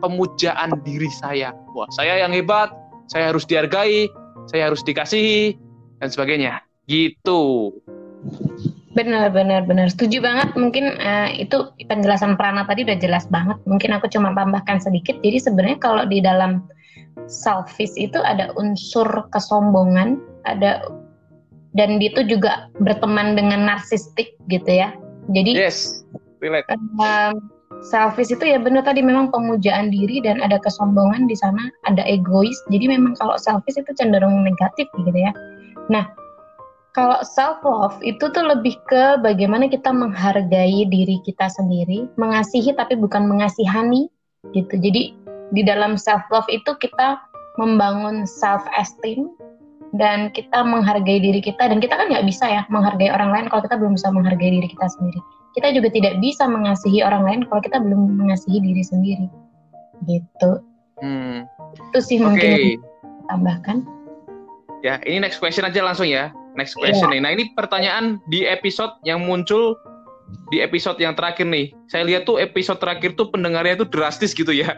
pemujaan 0.04 0.80
diri 0.84 1.08
saya. 1.20 1.56
Wah, 1.76 1.88
saya 1.92 2.20
yang 2.20 2.36
hebat, 2.36 2.72
saya 3.08 3.32
harus 3.32 3.48
dihargai, 3.48 4.08
saya 4.52 4.68
harus 4.72 4.84
dikasihi, 4.84 5.56
dan 6.04 6.12
sebagainya. 6.12 6.60
Gitu. 6.88 7.72
Benar, 8.94 9.34
benar, 9.34 9.66
benar. 9.66 9.90
Setuju 9.90 10.22
banget. 10.22 10.54
Mungkin 10.54 11.02
uh, 11.02 11.30
itu 11.34 11.74
penjelasan 11.90 12.38
Prana 12.38 12.62
tadi 12.70 12.86
udah 12.86 12.98
jelas 13.02 13.26
banget. 13.26 13.58
Mungkin 13.66 13.90
aku 13.90 14.06
cuma 14.10 14.38
tambahkan 14.38 14.78
sedikit. 14.78 15.18
Jadi 15.26 15.38
sebenarnya 15.42 15.78
kalau 15.82 16.06
di 16.06 16.22
dalam 16.22 16.62
selfish 17.26 17.98
itu 17.98 18.22
ada 18.22 18.54
unsur 18.54 19.06
kesombongan, 19.34 20.22
ada 20.46 20.86
dan 21.74 21.98
itu 21.98 22.22
juga 22.30 22.70
berteman 22.78 23.34
dengan 23.34 23.66
narsistik 23.66 24.38
gitu 24.46 24.70
ya. 24.70 24.94
Jadi 25.34 25.58
yes, 25.58 26.06
relate. 26.38 26.70
Uh, 27.02 27.34
selfish 27.82 28.30
itu 28.30 28.46
ya 28.46 28.62
benar 28.62 28.86
tadi 28.86 29.02
memang 29.02 29.34
pemujaan 29.34 29.90
diri 29.90 30.22
dan 30.22 30.38
ada 30.38 30.62
kesombongan 30.62 31.26
di 31.26 31.34
sana, 31.34 31.74
ada 31.90 32.06
egois. 32.06 32.56
Jadi 32.70 32.94
memang 32.94 33.18
kalau 33.18 33.42
selfish 33.42 33.82
itu 33.82 33.90
cenderung 33.98 34.46
negatif 34.46 34.86
gitu 35.02 35.18
ya. 35.18 35.34
Nah, 35.90 36.06
kalau 36.94 37.20
self 37.26 37.66
love 37.66 37.98
itu 38.06 38.22
tuh 38.30 38.46
lebih 38.46 38.78
ke 38.86 39.18
bagaimana 39.26 39.66
kita 39.66 39.90
menghargai 39.90 40.86
diri 40.86 41.18
kita 41.26 41.50
sendiri, 41.50 42.06
mengasihi 42.22 42.70
tapi 42.78 42.94
bukan 42.94 43.26
mengasihani 43.26 44.14
gitu. 44.54 44.78
Jadi 44.78 45.18
di 45.50 45.62
dalam 45.66 45.98
self 45.98 46.22
love 46.30 46.46
itu 46.54 46.78
kita 46.78 47.18
membangun 47.58 48.30
self 48.30 48.62
esteem 48.78 49.34
dan 49.98 50.30
kita 50.34 50.62
menghargai 50.62 51.22
diri 51.22 51.42
kita 51.42 51.66
dan 51.66 51.82
kita 51.82 51.98
kan 51.98 52.10
nggak 52.14 52.26
bisa 52.30 52.46
ya 52.46 52.62
menghargai 52.70 53.10
orang 53.10 53.30
lain 53.34 53.46
kalau 53.50 53.62
kita 53.66 53.78
belum 53.78 53.94
bisa 53.98 54.14
menghargai 54.14 54.54
diri 54.54 54.70
kita 54.70 54.86
sendiri. 54.94 55.20
Kita 55.58 55.74
juga 55.74 55.90
tidak 55.90 56.22
bisa 56.22 56.46
mengasihi 56.46 57.02
orang 57.02 57.26
lain 57.26 57.40
kalau 57.50 57.62
kita 57.62 57.78
belum 57.82 58.22
mengasihi 58.22 58.62
diri 58.62 58.86
sendiri. 58.86 59.28
Gitu. 60.06 60.52
Hmm. 61.02 61.50
Itu 61.90 62.00
sih 62.06 62.22
okay. 62.22 62.26
mungkin 62.26 62.58
tambahkan. 63.34 63.78
Ya, 64.86 65.02
ini 65.10 65.26
next 65.26 65.42
question 65.42 65.66
aja 65.66 65.80
langsung 65.80 66.06
ya 66.12 66.34
next 66.56 66.78
question 66.78 67.10
yeah. 67.10 67.20
nih. 67.20 67.22
Nah 67.22 67.32
ini 67.34 67.44
pertanyaan 67.54 68.22
di 68.30 68.46
episode 68.46 68.94
yang 69.06 69.26
muncul 69.26 69.78
di 70.50 70.62
episode 70.62 70.98
yang 71.02 71.14
terakhir 71.14 71.46
nih. 71.46 71.74
Saya 71.90 72.06
lihat 72.08 72.26
tuh 72.26 72.42
episode 72.42 72.82
terakhir 72.82 73.14
tuh 73.18 73.30
pendengarnya 73.30 73.86
tuh 73.86 73.90
drastis 73.90 74.34
gitu 74.34 74.54
ya. 74.54 74.78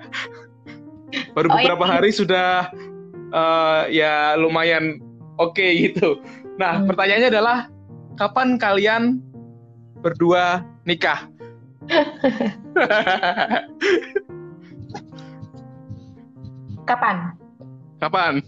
Baru 1.35 1.47
oh, 1.47 1.55
beberapa 1.55 1.85
iya. 1.87 1.91
hari 1.99 2.09
sudah 2.11 2.71
uh, 3.31 3.87
ya 3.87 4.35
lumayan 4.35 4.99
oke 5.39 5.55
okay, 5.55 5.91
gitu. 5.91 6.19
Nah 6.59 6.79
hmm. 6.81 6.87
pertanyaannya 6.91 7.29
adalah 7.31 7.57
kapan 8.19 8.59
kalian 8.59 9.19
berdua 10.03 10.63
nikah? 10.83 11.27
Kapan? 16.85 17.33
Kapan? 17.97 18.45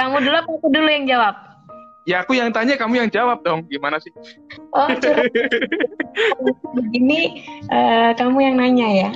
Kamu 0.00 0.16
dulu 0.24 0.36
apa 0.40 0.50
aku 0.56 0.68
dulu 0.72 0.88
yang 0.88 1.04
jawab? 1.04 1.49
Ya 2.08 2.24
aku 2.24 2.32
yang 2.32 2.48
tanya, 2.50 2.80
kamu 2.80 3.04
yang 3.04 3.10
jawab 3.12 3.44
dong. 3.44 3.68
Gimana 3.68 4.00
sih? 4.00 4.08
Oh, 4.72 4.88
Begini, 6.72 7.44
uh, 7.74 8.16
kamu 8.16 8.38
yang 8.40 8.56
nanya 8.56 8.88
ya? 8.88 9.10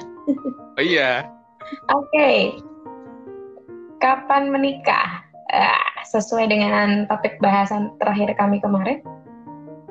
oh 0.76 0.84
iya. 0.84 1.24
Oke. 1.92 2.08
Okay. 2.12 2.38
Kapan 4.04 4.52
menikah? 4.52 5.24
Uh, 5.54 5.94
sesuai 6.08 6.50
dengan 6.50 7.08
topik 7.08 7.40
bahasan 7.40 7.94
terakhir 8.02 8.36
kami 8.36 8.60
kemarin. 8.60 9.00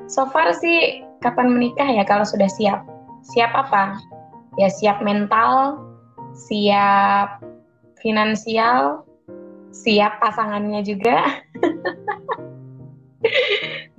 So 0.06 0.28
far 0.30 0.52
sih, 0.54 1.02
kapan 1.24 1.50
menikah 1.50 1.88
ya 1.88 2.04
kalau 2.06 2.22
sudah 2.22 2.46
siap? 2.46 2.84
Siap 3.34 3.50
apa? 3.50 3.98
Ya 4.60 4.70
siap 4.70 5.02
mental, 5.02 5.82
siap 6.36 7.42
finansial, 7.98 9.02
siap 9.74 10.20
pasangannya 10.22 10.84
juga. 10.86 11.43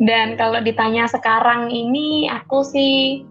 Dan 0.07 0.35
kalau 0.35 0.59
ditanya 0.59 1.07
sekarang 1.07 1.71
ini, 1.71 2.27
aku 2.27 2.61
sih 2.67 3.23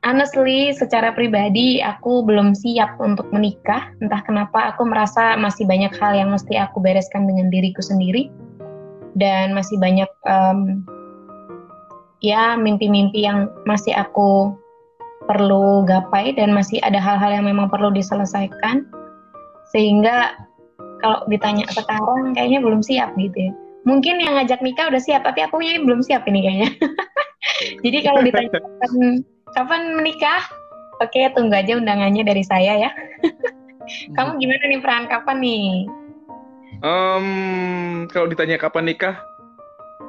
honestly 0.00 0.72
secara 0.72 1.12
pribadi 1.12 1.84
aku 1.84 2.24
belum 2.24 2.56
siap 2.56 2.98
untuk 2.98 3.28
menikah. 3.30 3.92
Entah 4.02 4.22
kenapa 4.24 4.74
aku 4.74 4.88
merasa 4.88 5.36
masih 5.38 5.68
banyak 5.68 5.92
hal 6.00 6.16
yang 6.16 6.30
mesti 6.34 6.58
aku 6.58 6.82
bereskan 6.82 7.28
dengan 7.30 7.48
diriku 7.52 7.80
sendiri. 7.84 8.30
Dan 9.14 9.54
masih 9.54 9.78
banyak 9.78 10.10
um, 10.26 10.86
ya 12.22 12.54
mimpi-mimpi 12.54 13.26
yang 13.26 13.50
masih 13.66 13.94
aku 13.94 14.54
perlu 15.26 15.86
gapai 15.86 16.34
dan 16.34 16.50
masih 16.50 16.82
ada 16.82 16.98
hal-hal 16.98 17.30
yang 17.30 17.46
memang 17.46 17.70
perlu 17.70 17.90
diselesaikan. 17.94 18.86
Sehingga 19.70 20.34
kalau 21.00 21.22
ditanya 21.30 21.64
sekarang 21.70 22.34
kayaknya 22.34 22.60
belum 22.60 22.82
siap 22.82 23.14
gitu 23.16 23.50
ya 23.50 23.52
mungkin 23.84 24.20
yang 24.20 24.36
ngajak 24.36 24.60
nikah 24.60 24.92
udah 24.92 25.00
siap 25.00 25.24
tapi 25.24 25.40
aku 25.44 25.60
ini 25.64 25.82
belum 25.84 26.04
siap 26.04 26.28
ini 26.28 26.44
kayaknya. 26.44 26.70
Jadi 27.84 27.98
kalau 28.04 28.20
ditanya 28.20 28.48
kapan, 28.52 28.92
kapan 29.56 29.82
menikah 29.96 30.42
oke 31.00 31.20
tunggu 31.32 31.56
aja 31.56 31.76
undangannya 31.76 32.22
dari 32.24 32.44
saya 32.44 32.88
ya. 32.88 32.90
Kamu 34.16 34.38
gimana 34.38 34.64
nih 34.70 34.80
peran 34.80 35.04
kapan 35.10 35.36
nih? 35.42 35.66
Um, 36.80 37.26
kalau 38.08 38.30
ditanya 38.30 38.56
kapan 38.56 38.88
nikah 38.88 39.18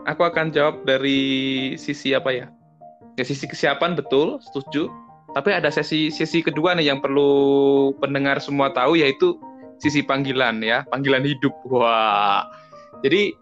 aku 0.06 0.24
akan 0.24 0.54
jawab 0.54 0.84
dari 0.86 1.74
sisi 1.75 2.13
apa 2.13 2.30
ya? 2.32 2.46
Ya 3.20 3.24
sisi 3.28 3.48
kesiapan 3.48 3.98
betul 3.98 4.40
setuju. 4.44 4.88
Tapi 5.32 5.56
ada 5.56 5.72
sesi 5.72 6.12
sesi 6.12 6.44
kedua 6.44 6.75
nih 6.75 6.92
yang 6.92 7.00
perlu 7.00 7.92
pendengar 8.04 8.44
semua 8.44 8.72
tahu 8.75 9.00
yaitu 9.00 9.40
sisi 9.80 10.04
panggilan 10.04 10.60
ya 10.62 10.84
panggilan 10.92 11.24
hidup. 11.24 11.56
Wah. 11.72 12.46
Jadi 13.01 13.34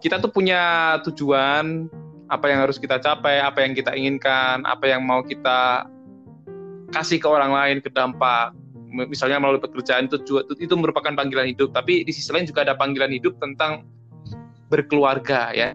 kita 0.00 0.16
tuh 0.20 0.32
punya 0.32 0.96
tujuan 1.04 1.88
apa 2.30 2.46
yang 2.48 2.64
harus 2.64 2.80
kita 2.80 2.96
capai, 3.00 3.42
apa 3.42 3.62
yang 3.62 3.72
kita 3.76 3.92
inginkan, 3.92 4.64
apa 4.64 4.88
yang 4.88 5.04
mau 5.04 5.20
kita 5.20 5.86
kasih 6.90 7.22
ke 7.22 7.28
orang 7.28 7.52
lain 7.52 7.76
ke 7.84 7.92
dampak. 7.92 8.56
Misalnya 8.90 9.38
melalui 9.38 9.62
pekerjaan 9.62 10.10
itu 10.10 10.18
itu 10.58 10.74
merupakan 10.74 11.14
panggilan 11.14 11.46
hidup, 11.46 11.70
tapi 11.70 12.02
di 12.02 12.10
sisi 12.10 12.34
lain 12.34 12.48
juga 12.48 12.66
ada 12.66 12.74
panggilan 12.74 13.14
hidup 13.14 13.38
tentang 13.38 13.86
berkeluarga 14.66 15.54
ya. 15.54 15.70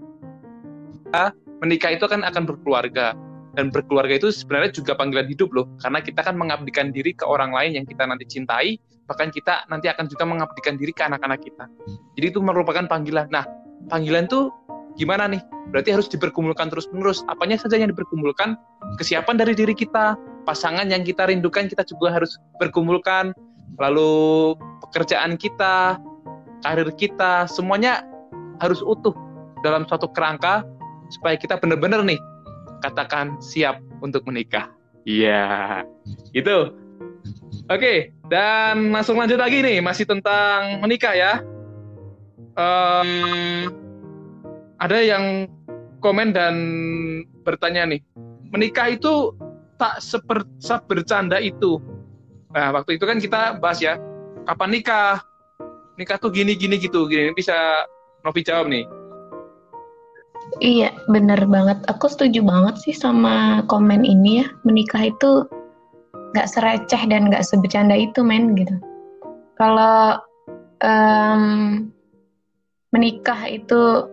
Menikah 1.63 1.95
itu 1.95 2.03
kan 2.11 2.27
akan 2.27 2.43
berkeluarga 2.43 3.15
dan 3.55 3.71
berkeluarga 3.71 4.19
itu 4.19 4.35
sebenarnya 4.35 4.75
juga 4.75 4.99
panggilan 4.99 5.31
hidup 5.31 5.47
loh, 5.55 5.71
karena 5.79 6.03
kita 6.03 6.19
kan 6.27 6.35
mengabdikan 6.35 6.91
diri 6.91 7.15
ke 7.15 7.23
orang 7.23 7.55
lain 7.55 7.79
yang 7.79 7.87
kita 7.87 8.03
nanti 8.03 8.27
cintai, 8.27 8.75
bahkan 9.07 9.31
kita 9.31 9.63
nanti 9.71 9.87
akan 9.87 10.11
juga 10.11 10.27
mengabdikan 10.27 10.75
diri 10.75 10.91
ke 10.91 11.07
anak-anak 11.07 11.39
kita. 11.39 11.71
Jadi 12.19 12.35
itu 12.35 12.43
merupakan 12.43 12.83
panggilan. 12.83 13.31
Nah, 13.31 13.47
panggilan 13.89 14.25
tuh 14.29 14.51
gimana 14.95 15.27
nih? 15.29 15.41
Berarti 15.73 15.91
harus 15.91 16.07
dipergumulkan 16.07 16.71
terus-menerus. 16.71 17.25
Apanya 17.27 17.59
saja 17.59 17.75
yang 17.75 17.91
dipergumulkan? 17.91 18.55
Kesiapan 19.01 19.35
dari 19.35 19.57
diri 19.57 19.75
kita, 19.75 20.15
pasangan 20.47 20.87
yang 20.87 21.03
kita 21.03 21.27
rindukan 21.27 21.67
kita 21.67 21.83
juga 21.83 22.15
harus 22.15 22.37
bergumulkan. 22.61 23.35
Lalu 23.81 24.55
pekerjaan 24.87 25.35
kita, 25.35 25.99
karir 26.63 26.89
kita, 26.95 27.49
semuanya 27.49 28.07
harus 28.63 28.79
utuh 28.79 29.11
dalam 29.65 29.83
suatu 29.83 30.07
kerangka 30.13 30.63
supaya 31.11 31.35
kita 31.35 31.59
benar-benar 31.59 32.05
nih 32.05 32.17
katakan 32.79 33.35
siap 33.43 33.81
untuk 33.99 34.23
menikah. 34.29 34.71
Iya, 35.05 35.83
gitu. 36.31 36.73
Oke, 37.65 38.13
dan 38.29 38.93
langsung 38.93 39.17
lanjut 39.17 39.41
lagi 39.41 39.65
nih, 39.65 39.81
masih 39.81 40.05
tentang 40.05 40.81
menikah 40.81 41.17
ya 41.17 41.41
um, 42.55 43.09
ada 44.79 44.97
yang 44.99 45.47
komen 46.03 46.35
dan 46.35 46.55
bertanya 47.47 47.87
nih, 47.87 48.01
menikah 48.51 48.91
itu 48.91 49.35
tak 49.79 49.99
seperti 49.99 50.49
bercanda 50.87 51.39
itu. 51.39 51.79
Nah, 52.55 52.71
waktu 52.71 52.95
itu 52.95 53.03
kan 53.03 53.19
kita 53.19 53.59
bahas 53.59 53.83
ya, 53.83 53.99
kapan 54.47 54.79
nikah? 54.79 55.19
Nikah 55.95 56.19
tuh 56.19 56.31
gini 56.31 56.59
gini 56.59 56.75
gitu, 56.75 57.07
gini 57.07 57.31
bisa 57.31 57.55
Novi 58.23 58.43
jawab 58.43 58.67
nih. 58.67 58.83
Iya, 60.61 60.93
bener 61.09 61.41
banget. 61.49 61.83
Aku 61.89 62.07
setuju 62.07 62.45
banget 62.45 62.79
sih 62.79 62.95
sama 62.95 63.65
komen 63.67 64.05
ini 64.05 64.43
ya. 64.43 64.47
Menikah 64.63 65.09
itu 65.11 65.47
nggak 66.35 66.47
sereceh 66.51 67.01
dan 67.09 67.31
nggak 67.31 67.43
sebecanda 67.43 67.95
itu, 67.95 68.21
men 68.21 68.53
gitu. 68.59 68.75
Kalau 69.55 70.19
um, 70.83 71.43
menikah 72.95 73.37
itu 73.51 74.07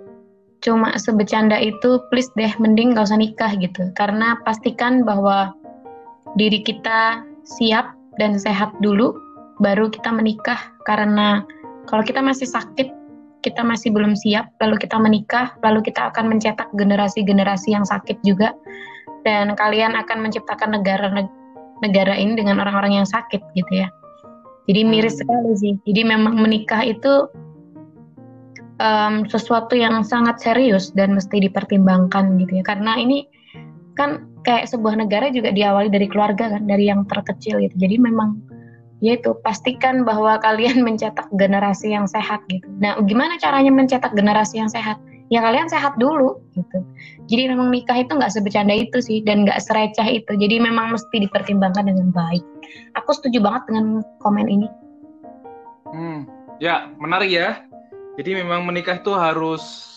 cuma 0.62 0.95
sebecanda 0.99 1.55
itu 1.59 2.03
please 2.11 2.31
deh 2.35 2.51
mending 2.59 2.99
gak 2.99 3.07
usah 3.07 3.19
nikah 3.19 3.55
gitu 3.59 3.91
karena 3.95 4.39
pastikan 4.43 5.07
bahwa 5.07 5.55
diri 6.35 6.62
kita 6.62 7.23
siap 7.47 7.95
dan 8.19 8.39
sehat 8.39 8.75
dulu 8.83 9.15
baru 9.62 9.87
kita 9.91 10.11
menikah 10.11 10.59
karena 10.87 11.47
kalau 11.87 12.03
kita 12.03 12.23
masih 12.23 12.47
sakit 12.47 13.03
kita 13.43 13.61
masih 13.67 13.91
belum 13.91 14.15
siap, 14.15 14.55
lalu 14.62 14.79
kita 14.79 14.97
menikah, 15.03 15.53
lalu 15.67 15.83
kita 15.83 16.15
akan 16.15 16.31
mencetak 16.31 16.71
generasi-generasi 16.79 17.75
yang 17.75 17.83
sakit 17.83 18.23
juga, 18.23 18.55
dan 19.27 19.59
kalian 19.59 19.99
akan 19.99 20.23
menciptakan 20.23 20.79
negara 20.79 21.11
negara 21.83 22.15
ini 22.15 22.39
dengan 22.39 22.62
orang-orang 22.62 23.03
yang 23.03 23.09
sakit 23.11 23.43
gitu 23.59 23.83
ya. 23.83 23.91
Jadi 24.71 24.87
miris 24.87 25.19
hmm. 25.19 25.21
sekali 25.27 25.53
sih. 25.59 25.75
Jadi 25.91 26.01
memang 26.07 26.39
menikah 26.39 26.87
itu 26.87 27.27
um, 28.83 29.15
sesuatu 29.31 29.79
yang 29.79 30.03
sangat 30.03 30.43
serius 30.43 30.91
dan 30.93 31.15
mesti 31.15 31.39
dipertimbangkan 31.39 32.35
gitu 32.43 32.59
ya. 32.61 32.65
Karena 32.67 32.99
ini 32.99 33.25
kan 33.95 34.27
kayak 34.43 34.67
sebuah 34.67 34.99
negara 34.99 35.31
juga 35.31 35.55
diawali 35.55 35.89
dari 35.89 36.11
keluarga 36.11 36.51
kan, 36.51 36.67
dari 36.67 36.91
yang 36.91 37.07
terkecil 37.07 37.62
gitu. 37.62 37.77
Jadi 37.79 38.03
memang 38.03 38.43
yaitu 39.03 39.35
pastikan 39.43 40.07
bahwa 40.07 40.39
kalian 40.47 40.83
mencetak 40.83 41.31
generasi 41.39 41.95
yang 41.95 42.11
sehat 42.11 42.43
gitu. 42.51 42.67
Nah, 42.83 42.99
gimana 43.07 43.39
caranya 43.39 43.71
mencetak 43.71 44.12
generasi 44.19 44.59
yang 44.59 44.71
sehat? 44.71 44.99
Ya 45.33 45.41
kalian 45.41 45.65
sehat 45.65 45.97
dulu 45.97 46.45
gitu. 46.53 46.85
Jadi 47.25 47.49
memang 47.49 47.73
nikah 47.73 48.05
itu 48.05 48.12
nggak 48.12 48.37
sebecanda 48.37 48.77
itu 48.77 49.01
sih 49.01 49.25
dan 49.25 49.49
nggak 49.49 49.65
sereceh 49.65 50.21
itu. 50.21 50.37
Jadi 50.37 50.61
memang 50.61 50.93
mesti 50.93 51.25
dipertimbangkan 51.25 51.89
dengan 51.89 52.12
baik. 52.12 52.45
Aku 53.01 53.17
setuju 53.17 53.41
banget 53.41 53.73
dengan 53.73 54.05
komen 54.21 54.45
ini. 54.45 54.69
Hmm, 55.89 56.29
ya 56.61 56.93
menarik 57.01 57.33
ya. 57.33 57.65
Jadi 58.21 58.45
memang 58.45 58.69
menikah 58.69 59.00
itu 59.00 59.12
harus 59.16 59.97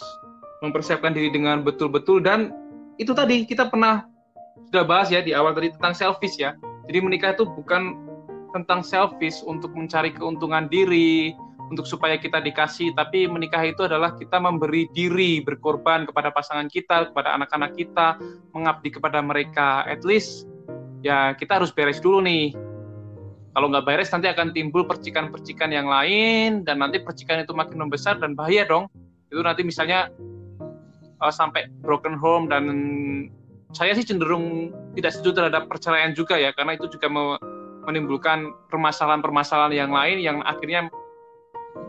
mempersiapkan 0.63 1.11
diri 1.11 1.29
dengan 1.29 1.61
betul-betul 1.61 2.23
dan 2.23 2.55
itu 2.95 3.11
tadi 3.11 3.43
kita 3.43 3.67
pernah 3.67 4.07
sudah 4.71 4.87
bahas 4.87 5.11
ya 5.11 5.19
di 5.19 5.35
awal 5.35 5.51
tadi 5.51 5.71
tentang 5.75 5.91
selfish 5.91 6.39
ya. 6.39 6.55
Jadi 6.87 6.99
menikah 7.03 7.35
itu 7.35 7.43
bukan 7.43 7.95
tentang 8.55 8.87
selfish 8.87 9.43
untuk 9.43 9.75
mencari 9.75 10.15
keuntungan 10.15 10.71
diri, 10.71 11.35
untuk 11.67 11.83
supaya 11.83 12.15
kita 12.15 12.39
dikasih, 12.39 12.93
tapi 12.95 13.27
menikah 13.27 13.65
itu 13.67 13.83
adalah 13.83 14.15
kita 14.15 14.39
memberi 14.39 14.87
diri, 14.95 15.43
berkorban 15.43 16.07
kepada 16.07 16.31
pasangan 16.31 16.71
kita, 16.71 17.11
kepada 17.11 17.35
anak-anak 17.35 17.75
kita, 17.75 18.15
mengabdi 18.55 18.89
kepada 18.95 19.19
mereka. 19.19 19.83
At 19.83 20.07
least 20.07 20.47
ya 21.03 21.35
kita 21.35 21.59
harus 21.59 21.73
beres 21.73 21.99
dulu 21.99 22.23
nih. 22.23 22.55
Kalau 23.55 23.71
nggak 23.71 23.87
beres 23.87 24.11
nanti 24.11 24.27
akan 24.27 24.51
timbul 24.51 24.83
percikan-percikan 24.83 25.71
yang 25.71 25.87
lain 25.87 26.67
dan 26.67 26.83
nanti 26.83 26.99
percikan 26.99 27.39
itu 27.39 27.55
makin 27.55 27.87
membesar 27.87 28.19
dan 28.19 28.35
bahaya 28.35 28.67
dong. 28.67 28.91
Itu 29.31 29.39
nanti 29.39 29.63
misalnya 29.63 30.11
uh, 31.23 31.31
sampai 31.31 31.71
broken 31.79 32.19
home 32.19 32.51
dan 32.51 32.67
saya 33.71 33.95
sih 33.95 34.03
cenderung 34.03 34.75
tidak 34.99 35.15
setuju 35.15 35.39
terhadap 35.39 35.71
perceraian 35.71 36.11
juga 36.11 36.35
ya 36.35 36.51
karena 36.51 36.75
itu 36.75 36.91
juga 36.91 37.07
menimbulkan 37.87 38.51
permasalahan-permasalahan 38.67 39.71
yang 39.71 39.91
lain 39.91 40.19
yang 40.19 40.37
akhirnya 40.43 40.91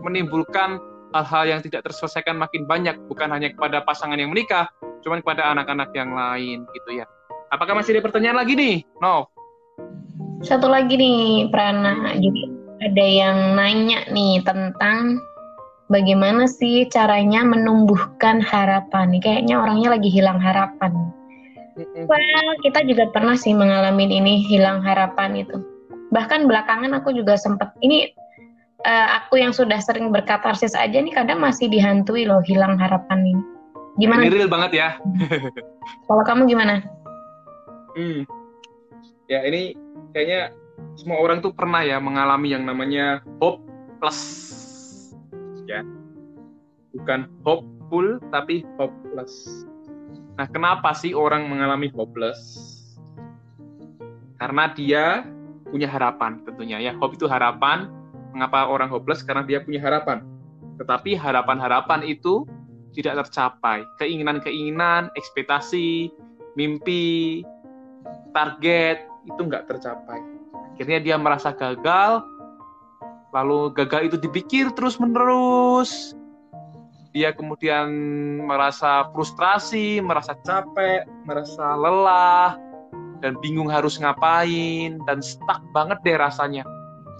menimbulkan 0.06 0.78
hal-hal 1.14 1.44
yang 1.50 1.60
tidak 1.66 1.82
terselesaikan 1.86 2.38
makin 2.38 2.66
banyak 2.66 2.94
bukan 3.10 3.30
hanya 3.30 3.50
kepada 3.50 3.82
pasangan 3.82 4.18
yang 4.18 4.30
menikah 4.30 4.70
cuman 5.02 5.18
kepada 5.18 5.50
anak-anak 5.50 5.90
yang 5.94 6.14
lain 6.14 6.62
gitu 6.78 7.02
ya. 7.02 7.06
Apakah 7.50 7.78
masih 7.78 7.98
ada 7.98 8.06
pertanyaan 8.06 8.38
lagi 8.42 8.54
nih? 8.58 8.82
No 8.98 9.35
satu 10.44 10.68
lagi 10.68 10.98
nih 10.98 11.48
Prana. 11.48 12.16
Jadi 12.18 12.42
ada 12.84 13.04
yang 13.06 13.38
nanya 13.56 14.04
nih 14.12 14.44
tentang 14.44 15.20
bagaimana 15.88 16.44
sih 16.44 16.84
caranya 16.92 17.46
menumbuhkan 17.46 18.42
harapan. 18.44 19.16
Kayaknya 19.22 19.56
orangnya 19.56 19.96
lagi 19.96 20.10
hilang 20.12 20.36
harapan. 20.42 20.92
Well, 21.76 22.48
kita 22.64 22.88
juga 22.88 23.12
pernah 23.12 23.36
sih 23.36 23.52
mengalami 23.52 24.08
ini 24.08 24.40
hilang 24.48 24.80
harapan 24.80 25.44
itu. 25.44 25.60
Bahkan 26.08 26.48
belakangan 26.48 26.96
aku 26.96 27.12
juga 27.12 27.36
sempat 27.36 27.76
ini 27.84 28.08
uh, 28.88 29.20
aku 29.20 29.36
yang 29.40 29.52
sudah 29.52 29.76
sering 29.84 30.08
berkatarsis 30.08 30.72
aja 30.72 30.96
nih 30.96 31.12
kadang 31.12 31.36
masih 31.36 31.68
dihantui 31.68 32.24
loh 32.24 32.40
hilang 32.48 32.80
harapan 32.80 33.28
ini. 33.28 33.44
Gimana? 34.00 34.28
Ini 34.28 34.32
real 34.32 34.52
banget 34.52 34.72
ya. 34.76 34.88
Kalau 36.08 36.24
kamu 36.24 36.48
gimana? 36.48 36.80
Hmm 37.96 38.35
ya 39.26 39.42
ini 39.46 39.74
kayaknya 40.14 40.54
semua 40.96 41.20
orang 41.20 41.44
tuh 41.44 41.52
pernah 41.52 41.84
ya 41.84 42.00
mengalami 42.00 42.52
yang 42.52 42.64
namanya 42.64 43.20
hope 43.42 43.62
plus 43.98 44.20
ya 45.66 45.82
bukan 46.94 47.28
hopeful 47.42 48.22
tapi 48.32 48.62
hopeless 48.80 49.66
nah 50.36 50.48
kenapa 50.48 50.92
sih 50.92 51.16
orang 51.16 51.48
mengalami 51.48 51.90
hopeless 51.92 52.66
karena 54.36 54.68
dia 54.76 55.24
punya 55.68 55.88
harapan 55.90 56.40
tentunya 56.44 56.78
ya. 56.80 56.92
Hope 57.00 57.16
itu 57.16 57.26
harapan. 57.26 57.90
Mengapa 58.36 58.68
orang 58.68 58.92
hopeless? 58.92 59.24
Karena 59.24 59.42
dia 59.42 59.64
punya 59.64 59.80
harapan. 59.80 60.22
Tetapi 60.76 61.16
harapan-harapan 61.16 62.04
itu 62.04 62.44
tidak 62.92 63.26
tercapai. 63.26 63.84
Keinginan-keinginan, 64.00 65.08
ekspektasi, 65.16 66.12
mimpi, 66.56 67.44
target 68.36 69.04
itu 69.26 69.40
nggak 69.42 69.66
tercapai. 69.68 70.22
Akhirnya 70.74 70.98
dia 71.02 71.16
merasa 71.18 71.50
gagal, 71.50 72.22
lalu 73.34 73.74
gagal 73.74 74.14
itu 74.14 74.16
dipikir 74.16 74.70
terus-menerus. 74.72 76.14
Dia 77.10 77.32
kemudian 77.32 77.88
merasa 78.44 79.08
frustrasi, 79.10 80.04
merasa 80.04 80.36
capek, 80.44 81.08
merasa 81.24 81.74
lelah, 81.74 82.60
dan 83.20 83.36
bingung 83.40 83.72
harus 83.72 83.96
ngapain 83.96 85.00
dan 85.08 85.18
stuck 85.24 85.60
banget 85.72 85.98
deh 86.04 86.16
rasanya 86.20 86.64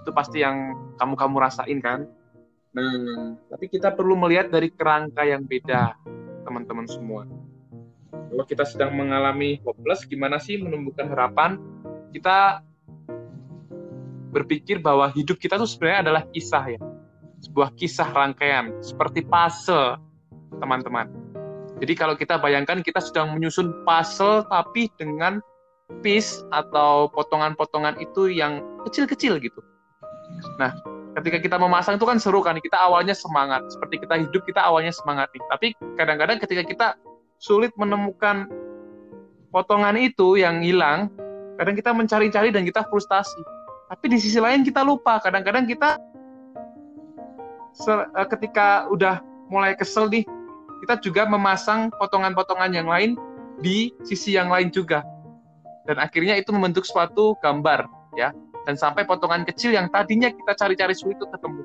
itu 0.04 0.10
pasti 0.12 0.44
yang 0.44 0.76
kamu 1.00 1.14
kamu 1.16 1.36
rasain 1.40 1.78
kan 1.80 2.06
nah 2.76 3.34
tapi 3.48 3.72
kita 3.72 3.90
perlu 3.96 4.14
melihat 4.14 4.52
dari 4.52 4.68
kerangka 4.68 5.24
yang 5.24 5.48
beda 5.48 5.96
teman-teman 6.44 6.84
semua 6.86 7.24
kalau 8.12 8.44
kita 8.44 8.68
sedang 8.68 8.92
mengalami 8.92 9.58
hopeless 9.64 10.04
gimana 10.04 10.36
sih 10.36 10.60
menumbuhkan 10.60 11.08
harapan 11.08 11.56
kita 12.12 12.60
berpikir 14.34 14.82
bahwa 14.82 15.08
hidup 15.14 15.40
kita 15.40 15.56
tuh 15.56 15.68
sebenarnya 15.68 16.00
adalah 16.10 16.22
kisah 16.30 16.64
ya 16.76 16.80
sebuah 17.40 17.72
kisah 17.78 18.10
rangkaian 18.12 18.74
seperti 18.84 19.24
puzzle 19.24 19.96
teman-teman 20.60 21.08
jadi 21.76 21.92
kalau 21.92 22.14
kita 22.16 22.40
bayangkan 22.40 22.80
kita 22.80 23.00
sedang 23.04 23.36
menyusun 23.36 23.84
puzzle 23.84 24.48
tapi 24.48 24.88
dengan 24.96 25.44
piece 26.00 26.42
atau 26.50 27.06
potongan-potongan 27.12 28.00
itu 28.02 28.32
yang 28.32 28.64
kecil-kecil 28.88 29.38
gitu. 29.38 29.60
Nah, 30.58 30.74
ketika 31.20 31.38
kita 31.38 31.56
memasang 31.60 32.00
itu 32.00 32.06
kan 32.08 32.18
seru 32.18 32.42
kan, 32.42 32.58
kita 32.58 32.80
awalnya 32.80 33.14
semangat. 33.14 33.68
Seperti 33.70 34.02
kita 34.02 34.18
hidup, 34.18 34.42
kita 34.48 34.60
awalnya 34.64 34.90
semangat 34.90 35.30
nih. 35.36 35.44
Tapi 35.52 35.66
kadang-kadang 35.94 36.38
ketika 36.42 36.62
kita 36.66 36.88
sulit 37.38 37.70
menemukan 37.76 38.48
potongan 39.52 40.00
itu 40.00 40.40
yang 40.40 40.64
hilang, 40.64 41.12
kadang 41.56 41.74
kita 41.76 41.90
mencari-cari 41.92 42.48
dan 42.52 42.62
kita 42.64 42.84
frustasi. 42.88 43.40
Tapi 43.86 44.04
di 44.12 44.18
sisi 44.18 44.38
lain 44.40 44.66
kita 44.66 44.82
lupa, 44.82 45.18
kadang-kadang 45.22 45.64
kita 45.68 46.00
eh, 47.88 48.26
ketika 48.36 48.88
udah 48.90 49.22
mulai 49.48 49.76
kesel 49.78 50.10
nih, 50.10 50.26
kita 50.86 51.00
juga 51.00 51.24
memasang 51.26 51.88
potongan-potongan 51.96 52.72
yang 52.74 52.88
lain 52.90 53.14
di 53.60 53.94
sisi 54.04 54.36
yang 54.36 54.52
lain 54.52 54.68
juga 54.68 55.00
dan 55.86 56.02
akhirnya 56.02 56.36
itu 56.36 56.50
membentuk 56.50 56.84
suatu 56.84 57.38
gambar 57.40 57.86
ya 58.18 58.34
dan 58.66 58.74
sampai 58.74 59.06
potongan 59.06 59.46
kecil 59.46 59.72
yang 59.72 59.86
tadinya 59.88 60.28
kita 60.28 60.52
cari-cari 60.58 60.92
sulit 60.92 61.16
itu 61.16 61.26
ketemu. 61.30 61.62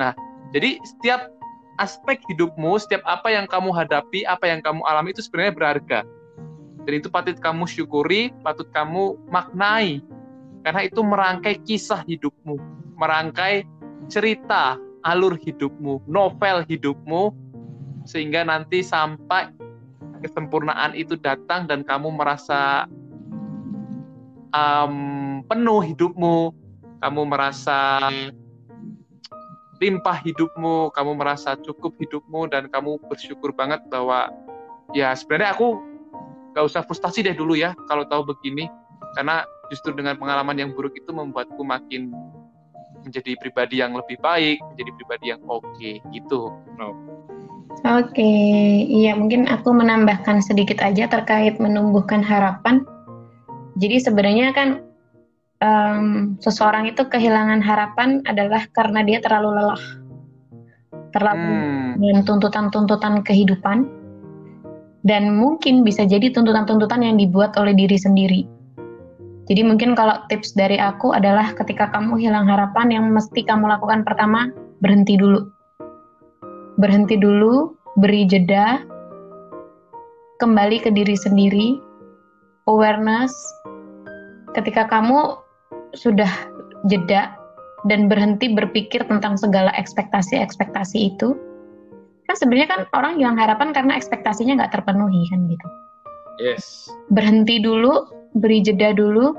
Nah, 0.00 0.16
jadi 0.56 0.80
setiap 0.80 1.28
aspek 1.76 2.16
hidupmu, 2.32 2.80
setiap 2.80 3.04
apa 3.04 3.28
yang 3.28 3.44
kamu 3.44 3.68
hadapi, 3.68 4.24
apa 4.24 4.48
yang 4.48 4.64
kamu 4.64 4.80
alami 4.88 5.12
itu 5.12 5.20
sebenarnya 5.20 5.52
berharga. 5.52 6.00
Dan 6.86 7.02
itu 7.02 7.10
patut 7.10 7.34
kamu 7.42 7.66
syukuri, 7.66 8.30
patut 8.46 8.70
kamu 8.70 9.18
maknai. 9.26 9.98
Karena 10.62 10.86
itu 10.86 11.02
merangkai 11.02 11.58
kisah 11.66 12.06
hidupmu, 12.06 12.58
merangkai 12.94 13.66
cerita 14.06 14.78
alur 15.02 15.34
hidupmu, 15.34 16.06
novel 16.06 16.62
hidupmu, 16.66 17.34
sehingga 18.06 18.46
nanti 18.46 18.86
sampai 18.86 19.50
kesempurnaan 20.22 20.94
itu 20.94 21.18
datang 21.18 21.66
dan 21.66 21.82
kamu 21.82 22.14
merasa 22.14 22.86
um, 24.54 25.42
penuh 25.46 25.82
hidupmu, 25.82 26.54
kamu 27.02 27.22
merasa 27.26 28.10
limpah 29.82 30.18
hidupmu, 30.24 30.90
kamu 30.94 31.12
merasa 31.18 31.54
cukup 31.60 31.94
hidupmu, 32.00 32.48
dan 32.50 32.70
kamu 32.70 32.96
bersyukur 33.06 33.52
banget 33.52 33.82
bahwa 33.86 34.32
ya 34.96 35.12
sebenarnya 35.12 35.54
aku 35.54 35.78
gak 36.56 36.64
usah 36.64 36.80
frustasi 36.88 37.20
deh 37.20 37.36
dulu 37.36 37.52
ya 37.52 37.76
kalau 37.86 38.08
tahu 38.08 38.32
begini, 38.32 38.64
karena 39.12 39.44
justru 39.68 39.92
dengan 39.92 40.16
pengalaman 40.16 40.56
yang 40.56 40.70
buruk 40.72 40.96
itu 40.96 41.12
membuatku 41.12 41.60
makin 41.60 42.08
menjadi 43.04 43.36
pribadi 43.36 43.84
yang 43.84 43.92
lebih 43.92 44.16
baik, 44.24 44.58
menjadi 44.72 44.90
pribadi 44.96 45.26
yang 45.36 45.40
oke 45.46 45.62
okay, 45.76 46.00
gitu. 46.10 46.48
No. 46.80 46.96
Oke, 47.84 48.16
okay. 48.16 48.88
iya 48.88 49.12
mungkin 49.12 49.44
aku 49.52 49.68
menambahkan 49.76 50.40
sedikit 50.40 50.80
aja 50.80 51.04
terkait 51.04 51.60
menumbuhkan 51.60 52.24
harapan 52.24 52.88
jadi 53.76 54.00
sebenarnya 54.00 54.56
kan 54.56 54.68
um, 55.60 56.34
seseorang 56.40 56.88
itu 56.88 57.04
kehilangan 57.04 57.60
harapan 57.60 58.24
adalah 58.24 58.64
karena 58.72 59.04
dia 59.04 59.20
terlalu 59.20 59.52
lelah. 59.60 59.84
terlalu 61.14 61.48
hmm. 61.48 61.92
dengan 61.96 62.22
tuntutan-tuntutan 62.28 63.24
kehidupan 63.24 63.88
dan 65.06 65.38
mungkin 65.38 65.86
bisa 65.86 66.02
jadi 66.02 66.34
tuntutan-tuntutan 66.34 66.98
yang 67.06 67.14
dibuat 67.16 67.54
oleh 67.54 67.72
diri 67.72 67.94
sendiri. 67.94 68.42
Jadi 69.46 69.62
mungkin 69.62 69.94
kalau 69.94 70.26
tips 70.26 70.58
dari 70.58 70.74
aku 70.82 71.14
adalah 71.14 71.54
ketika 71.54 71.86
kamu 71.94 72.18
hilang 72.18 72.50
harapan 72.50 72.90
yang 72.90 73.06
mesti 73.14 73.46
kamu 73.46 73.70
lakukan 73.70 74.02
pertama 74.02 74.50
berhenti 74.82 75.14
dulu. 75.14 75.46
Berhenti 76.82 77.14
dulu, 77.14 77.78
beri 78.02 78.26
jeda, 78.26 78.82
kembali 80.42 80.82
ke 80.82 80.90
diri 80.90 81.14
sendiri, 81.14 81.78
awareness. 82.66 83.30
Ketika 84.58 84.90
kamu 84.90 85.38
sudah 85.94 86.28
jeda 86.90 87.38
dan 87.86 88.10
berhenti 88.10 88.50
berpikir 88.50 89.06
tentang 89.06 89.38
segala 89.38 89.70
ekspektasi-ekspektasi 89.78 91.14
itu, 91.14 91.38
kan 92.26 92.36
sebenarnya 92.36 92.68
kan 92.68 92.80
orang 92.94 93.18
hilang 93.18 93.38
harapan 93.38 93.70
karena 93.70 93.94
ekspektasinya 93.94 94.58
nggak 94.62 94.74
terpenuhi 94.74 95.26
kan 95.30 95.46
gitu. 95.46 95.66
Yes. 96.36 96.90
Berhenti 97.08 97.62
dulu, 97.62 98.10
beri 98.36 98.60
jeda 98.60 98.92
dulu, 98.92 99.32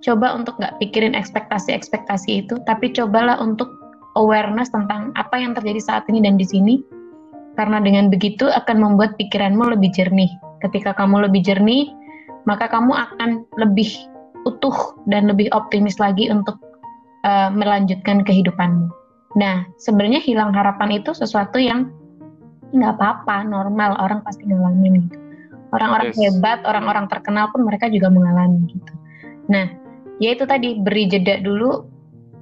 coba 0.00 0.32
untuk 0.32 0.56
nggak 0.56 0.80
pikirin 0.80 1.12
ekspektasi-ekspektasi 1.12 2.46
itu, 2.46 2.54
tapi 2.64 2.94
cobalah 2.94 3.36
untuk 3.42 3.68
awareness 4.16 4.72
tentang 4.72 5.12
apa 5.18 5.36
yang 5.36 5.52
terjadi 5.52 5.80
saat 5.82 6.04
ini 6.08 6.24
dan 6.24 6.40
di 6.40 6.46
sini. 6.46 6.80
Karena 7.58 7.82
dengan 7.82 8.06
begitu 8.06 8.46
akan 8.46 8.76
membuat 8.78 9.18
pikiranmu 9.18 9.74
lebih 9.74 9.90
jernih. 9.90 10.30
Ketika 10.62 10.94
kamu 10.94 11.26
lebih 11.26 11.42
jernih, 11.42 11.90
maka 12.46 12.70
kamu 12.70 12.94
akan 12.94 13.42
lebih 13.58 13.90
utuh 14.46 14.94
dan 15.10 15.26
lebih 15.26 15.50
optimis 15.50 15.98
lagi 15.98 16.30
untuk 16.30 16.54
uh, 17.26 17.50
melanjutkan 17.50 18.22
kehidupanmu. 18.22 18.88
Nah, 19.36 19.66
sebenarnya 19.76 20.22
hilang 20.22 20.54
harapan 20.54 21.02
itu 21.02 21.12
sesuatu 21.12 21.58
yang 21.58 21.90
nggak 22.72 22.92
apa-apa 23.00 23.48
normal 23.48 23.96
orang 24.00 24.20
pasti 24.24 24.44
ngalamin 24.44 25.08
gitu 25.08 25.18
orang-orang 25.72 26.12
yes. 26.12 26.18
hebat 26.20 26.60
orang-orang 26.64 27.06
terkenal 27.08 27.48
pun 27.52 27.64
mereka 27.64 27.88
juga 27.88 28.08
mengalami 28.12 28.68
gitu 28.68 28.92
nah 29.48 29.66
ya 30.20 30.36
itu 30.36 30.44
tadi 30.44 30.76
beri 30.80 31.08
jeda 31.08 31.40
dulu 31.40 31.88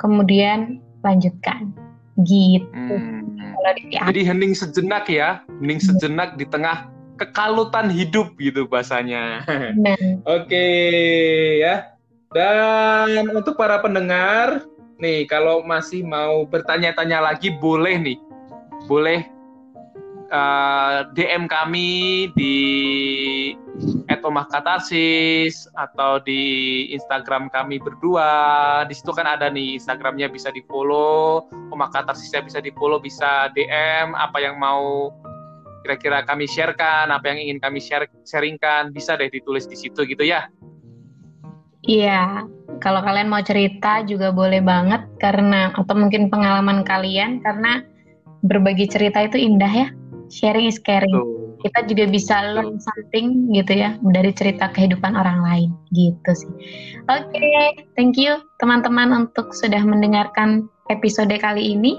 kemudian 0.00 0.82
lanjutkan 1.06 1.70
gitu 2.24 2.66
hmm. 2.74 3.38
jadi 3.92 4.20
hening 4.32 4.56
sejenak 4.56 5.06
ya 5.06 5.44
hening 5.60 5.78
hmm. 5.78 5.86
sejenak 5.94 6.34
di 6.34 6.48
tengah 6.48 6.88
kekalutan 7.16 7.88
hidup 7.88 8.32
gitu 8.40 8.66
bahasanya 8.68 9.44
nah. 9.76 9.96
oke 10.34 10.48
okay, 10.48 11.62
ya 11.62 11.92
dan 12.34 13.30
untuk 13.32 13.54
para 13.54 13.78
pendengar 13.80 14.66
nih 14.96 15.28
kalau 15.28 15.60
masih 15.64 16.02
mau 16.02 16.48
bertanya-tanya 16.48 17.20
lagi 17.20 17.52
boleh 17.52 18.00
nih 18.00 18.18
boleh 18.88 19.35
eh, 20.30 20.98
DM 21.14 21.46
kami 21.46 21.90
di 22.34 22.56
@omahkatarsis 24.26 25.70
atau 25.78 26.18
di 26.18 26.42
Instagram 26.90 27.46
kami 27.52 27.78
berdua. 27.78 28.82
Di 28.90 28.94
situ 28.96 29.14
kan 29.14 29.28
ada 29.28 29.46
nih 29.46 29.78
Instagramnya 29.78 30.26
bisa 30.26 30.50
di 30.50 30.66
follow, 30.66 31.46
Omah 31.70 31.94
Katarsisnya 31.94 32.42
bisa 32.42 32.58
di 32.58 32.74
follow, 32.74 32.98
bisa 32.98 33.52
DM 33.54 34.18
apa 34.18 34.42
yang 34.42 34.58
mau 34.58 35.14
kira-kira 35.86 36.26
kami 36.26 36.50
sharekan, 36.50 37.14
apa 37.14 37.30
yang 37.30 37.38
ingin 37.46 37.58
kami 37.62 37.78
share 37.78 38.10
sharingkan, 38.26 38.90
bisa 38.90 39.14
deh 39.14 39.30
ditulis 39.30 39.70
di 39.70 39.78
situ 39.78 40.02
gitu 40.02 40.26
ya. 40.26 40.50
Iya, 41.86 42.42
kalau 42.82 42.98
kalian 42.98 43.30
mau 43.30 43.38
cerita 43.46 44.02
juga 44.02 44.34
boleh 44.34 44.58
banget 44.58 45.06
karena 45.22 45.70
atau 45.78 45.94
mungkin 45.94 46.26
pengalaman 46.26 46.82
kalian 46.82 47.38
karena 47.46 47.86
berbagi 48.42 48.90
cerita 48.90 49.22
itu 49.22 49.38
indah 49.38 49.70
ya 49.70 49.88
sharing 50.30 50.66
is 50.70 50.78
caring. 50.80 51.12
Betul. 51.12 51.44
Kita 51.56 51.78
juga 51.88 52.04
bisa 52.06 52.36
learn 52.54 52.78
something 52.78 53.50
gitu 53.50 53.72
ya 53.74 53.96
dari 54.12 54.30
cerita 54.30 54.70
kehidupan 54.70 55.16
orang 55.16 55.40
lain 55.42 55.70
gitu 55.90 56.30
sih. 56.36 56.52
Oke, 57.10 57.32
okay, 57.32 57.74
thank 57.98 58.14
you 58.20 58.38
teman-teman 58.62 59.10
untuk 59.26 59.50
sudah 59.56 59.80
mendengarkan 59.82 60.68
episode 60.92 61.32
kali 61.32 61.74
ini. 61.74 61.98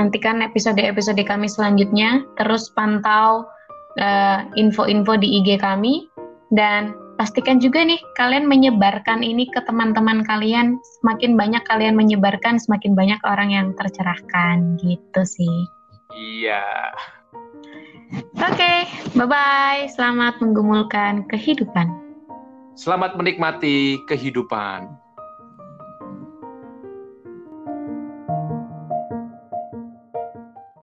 Nantikan 0.00 0.40
episode-episode 0.40 1.20
kami 1.28 1.50
selanjutnya. 1.50 2.24
Terus 2.40 2.72
pantau 2.72 3.44
uh, 4.00 4.38
info-info 4.56 5.20
di 5.20 5.42
IG 5.42 5.60
kami 5.60 6.08
dan 6.54 6.96
pastikan 7.20 7.60
juga 7.60 7.84
nih 7.84 8.00
kalian 8.16 8.48
menyebarkan 8.48 9.20
ini 9.20 9.50
ke 9.52 9.60
teman-teman 9.68 10.24
kalian. 10.24 10.80
Semakin 11.02 11.36
banyak 11.36 11.62
kalian 11.68 11.98
menyebarkan, 11.98 12.56
semakin 12.56 12.96
banyak 12.96 13.20
orang 13.28 13.52
yang 13.52 13.66
tercerahkan 13.76 14.80
gitu 14.80 15.22
sih. 15.26 15.56
Iya. 16.12 16.64
Oke, 18.12 18.28
okay, 18.36 18.78
bye-bye. 19.16 19.88
Selamat 19.96 20.36
menggumulkan 20.44 21.24
kehidupan. 21.32 21.88
Selamat 22.76 23.16
menikmati 23.16 24.00
kehidupan. 24.08 25.01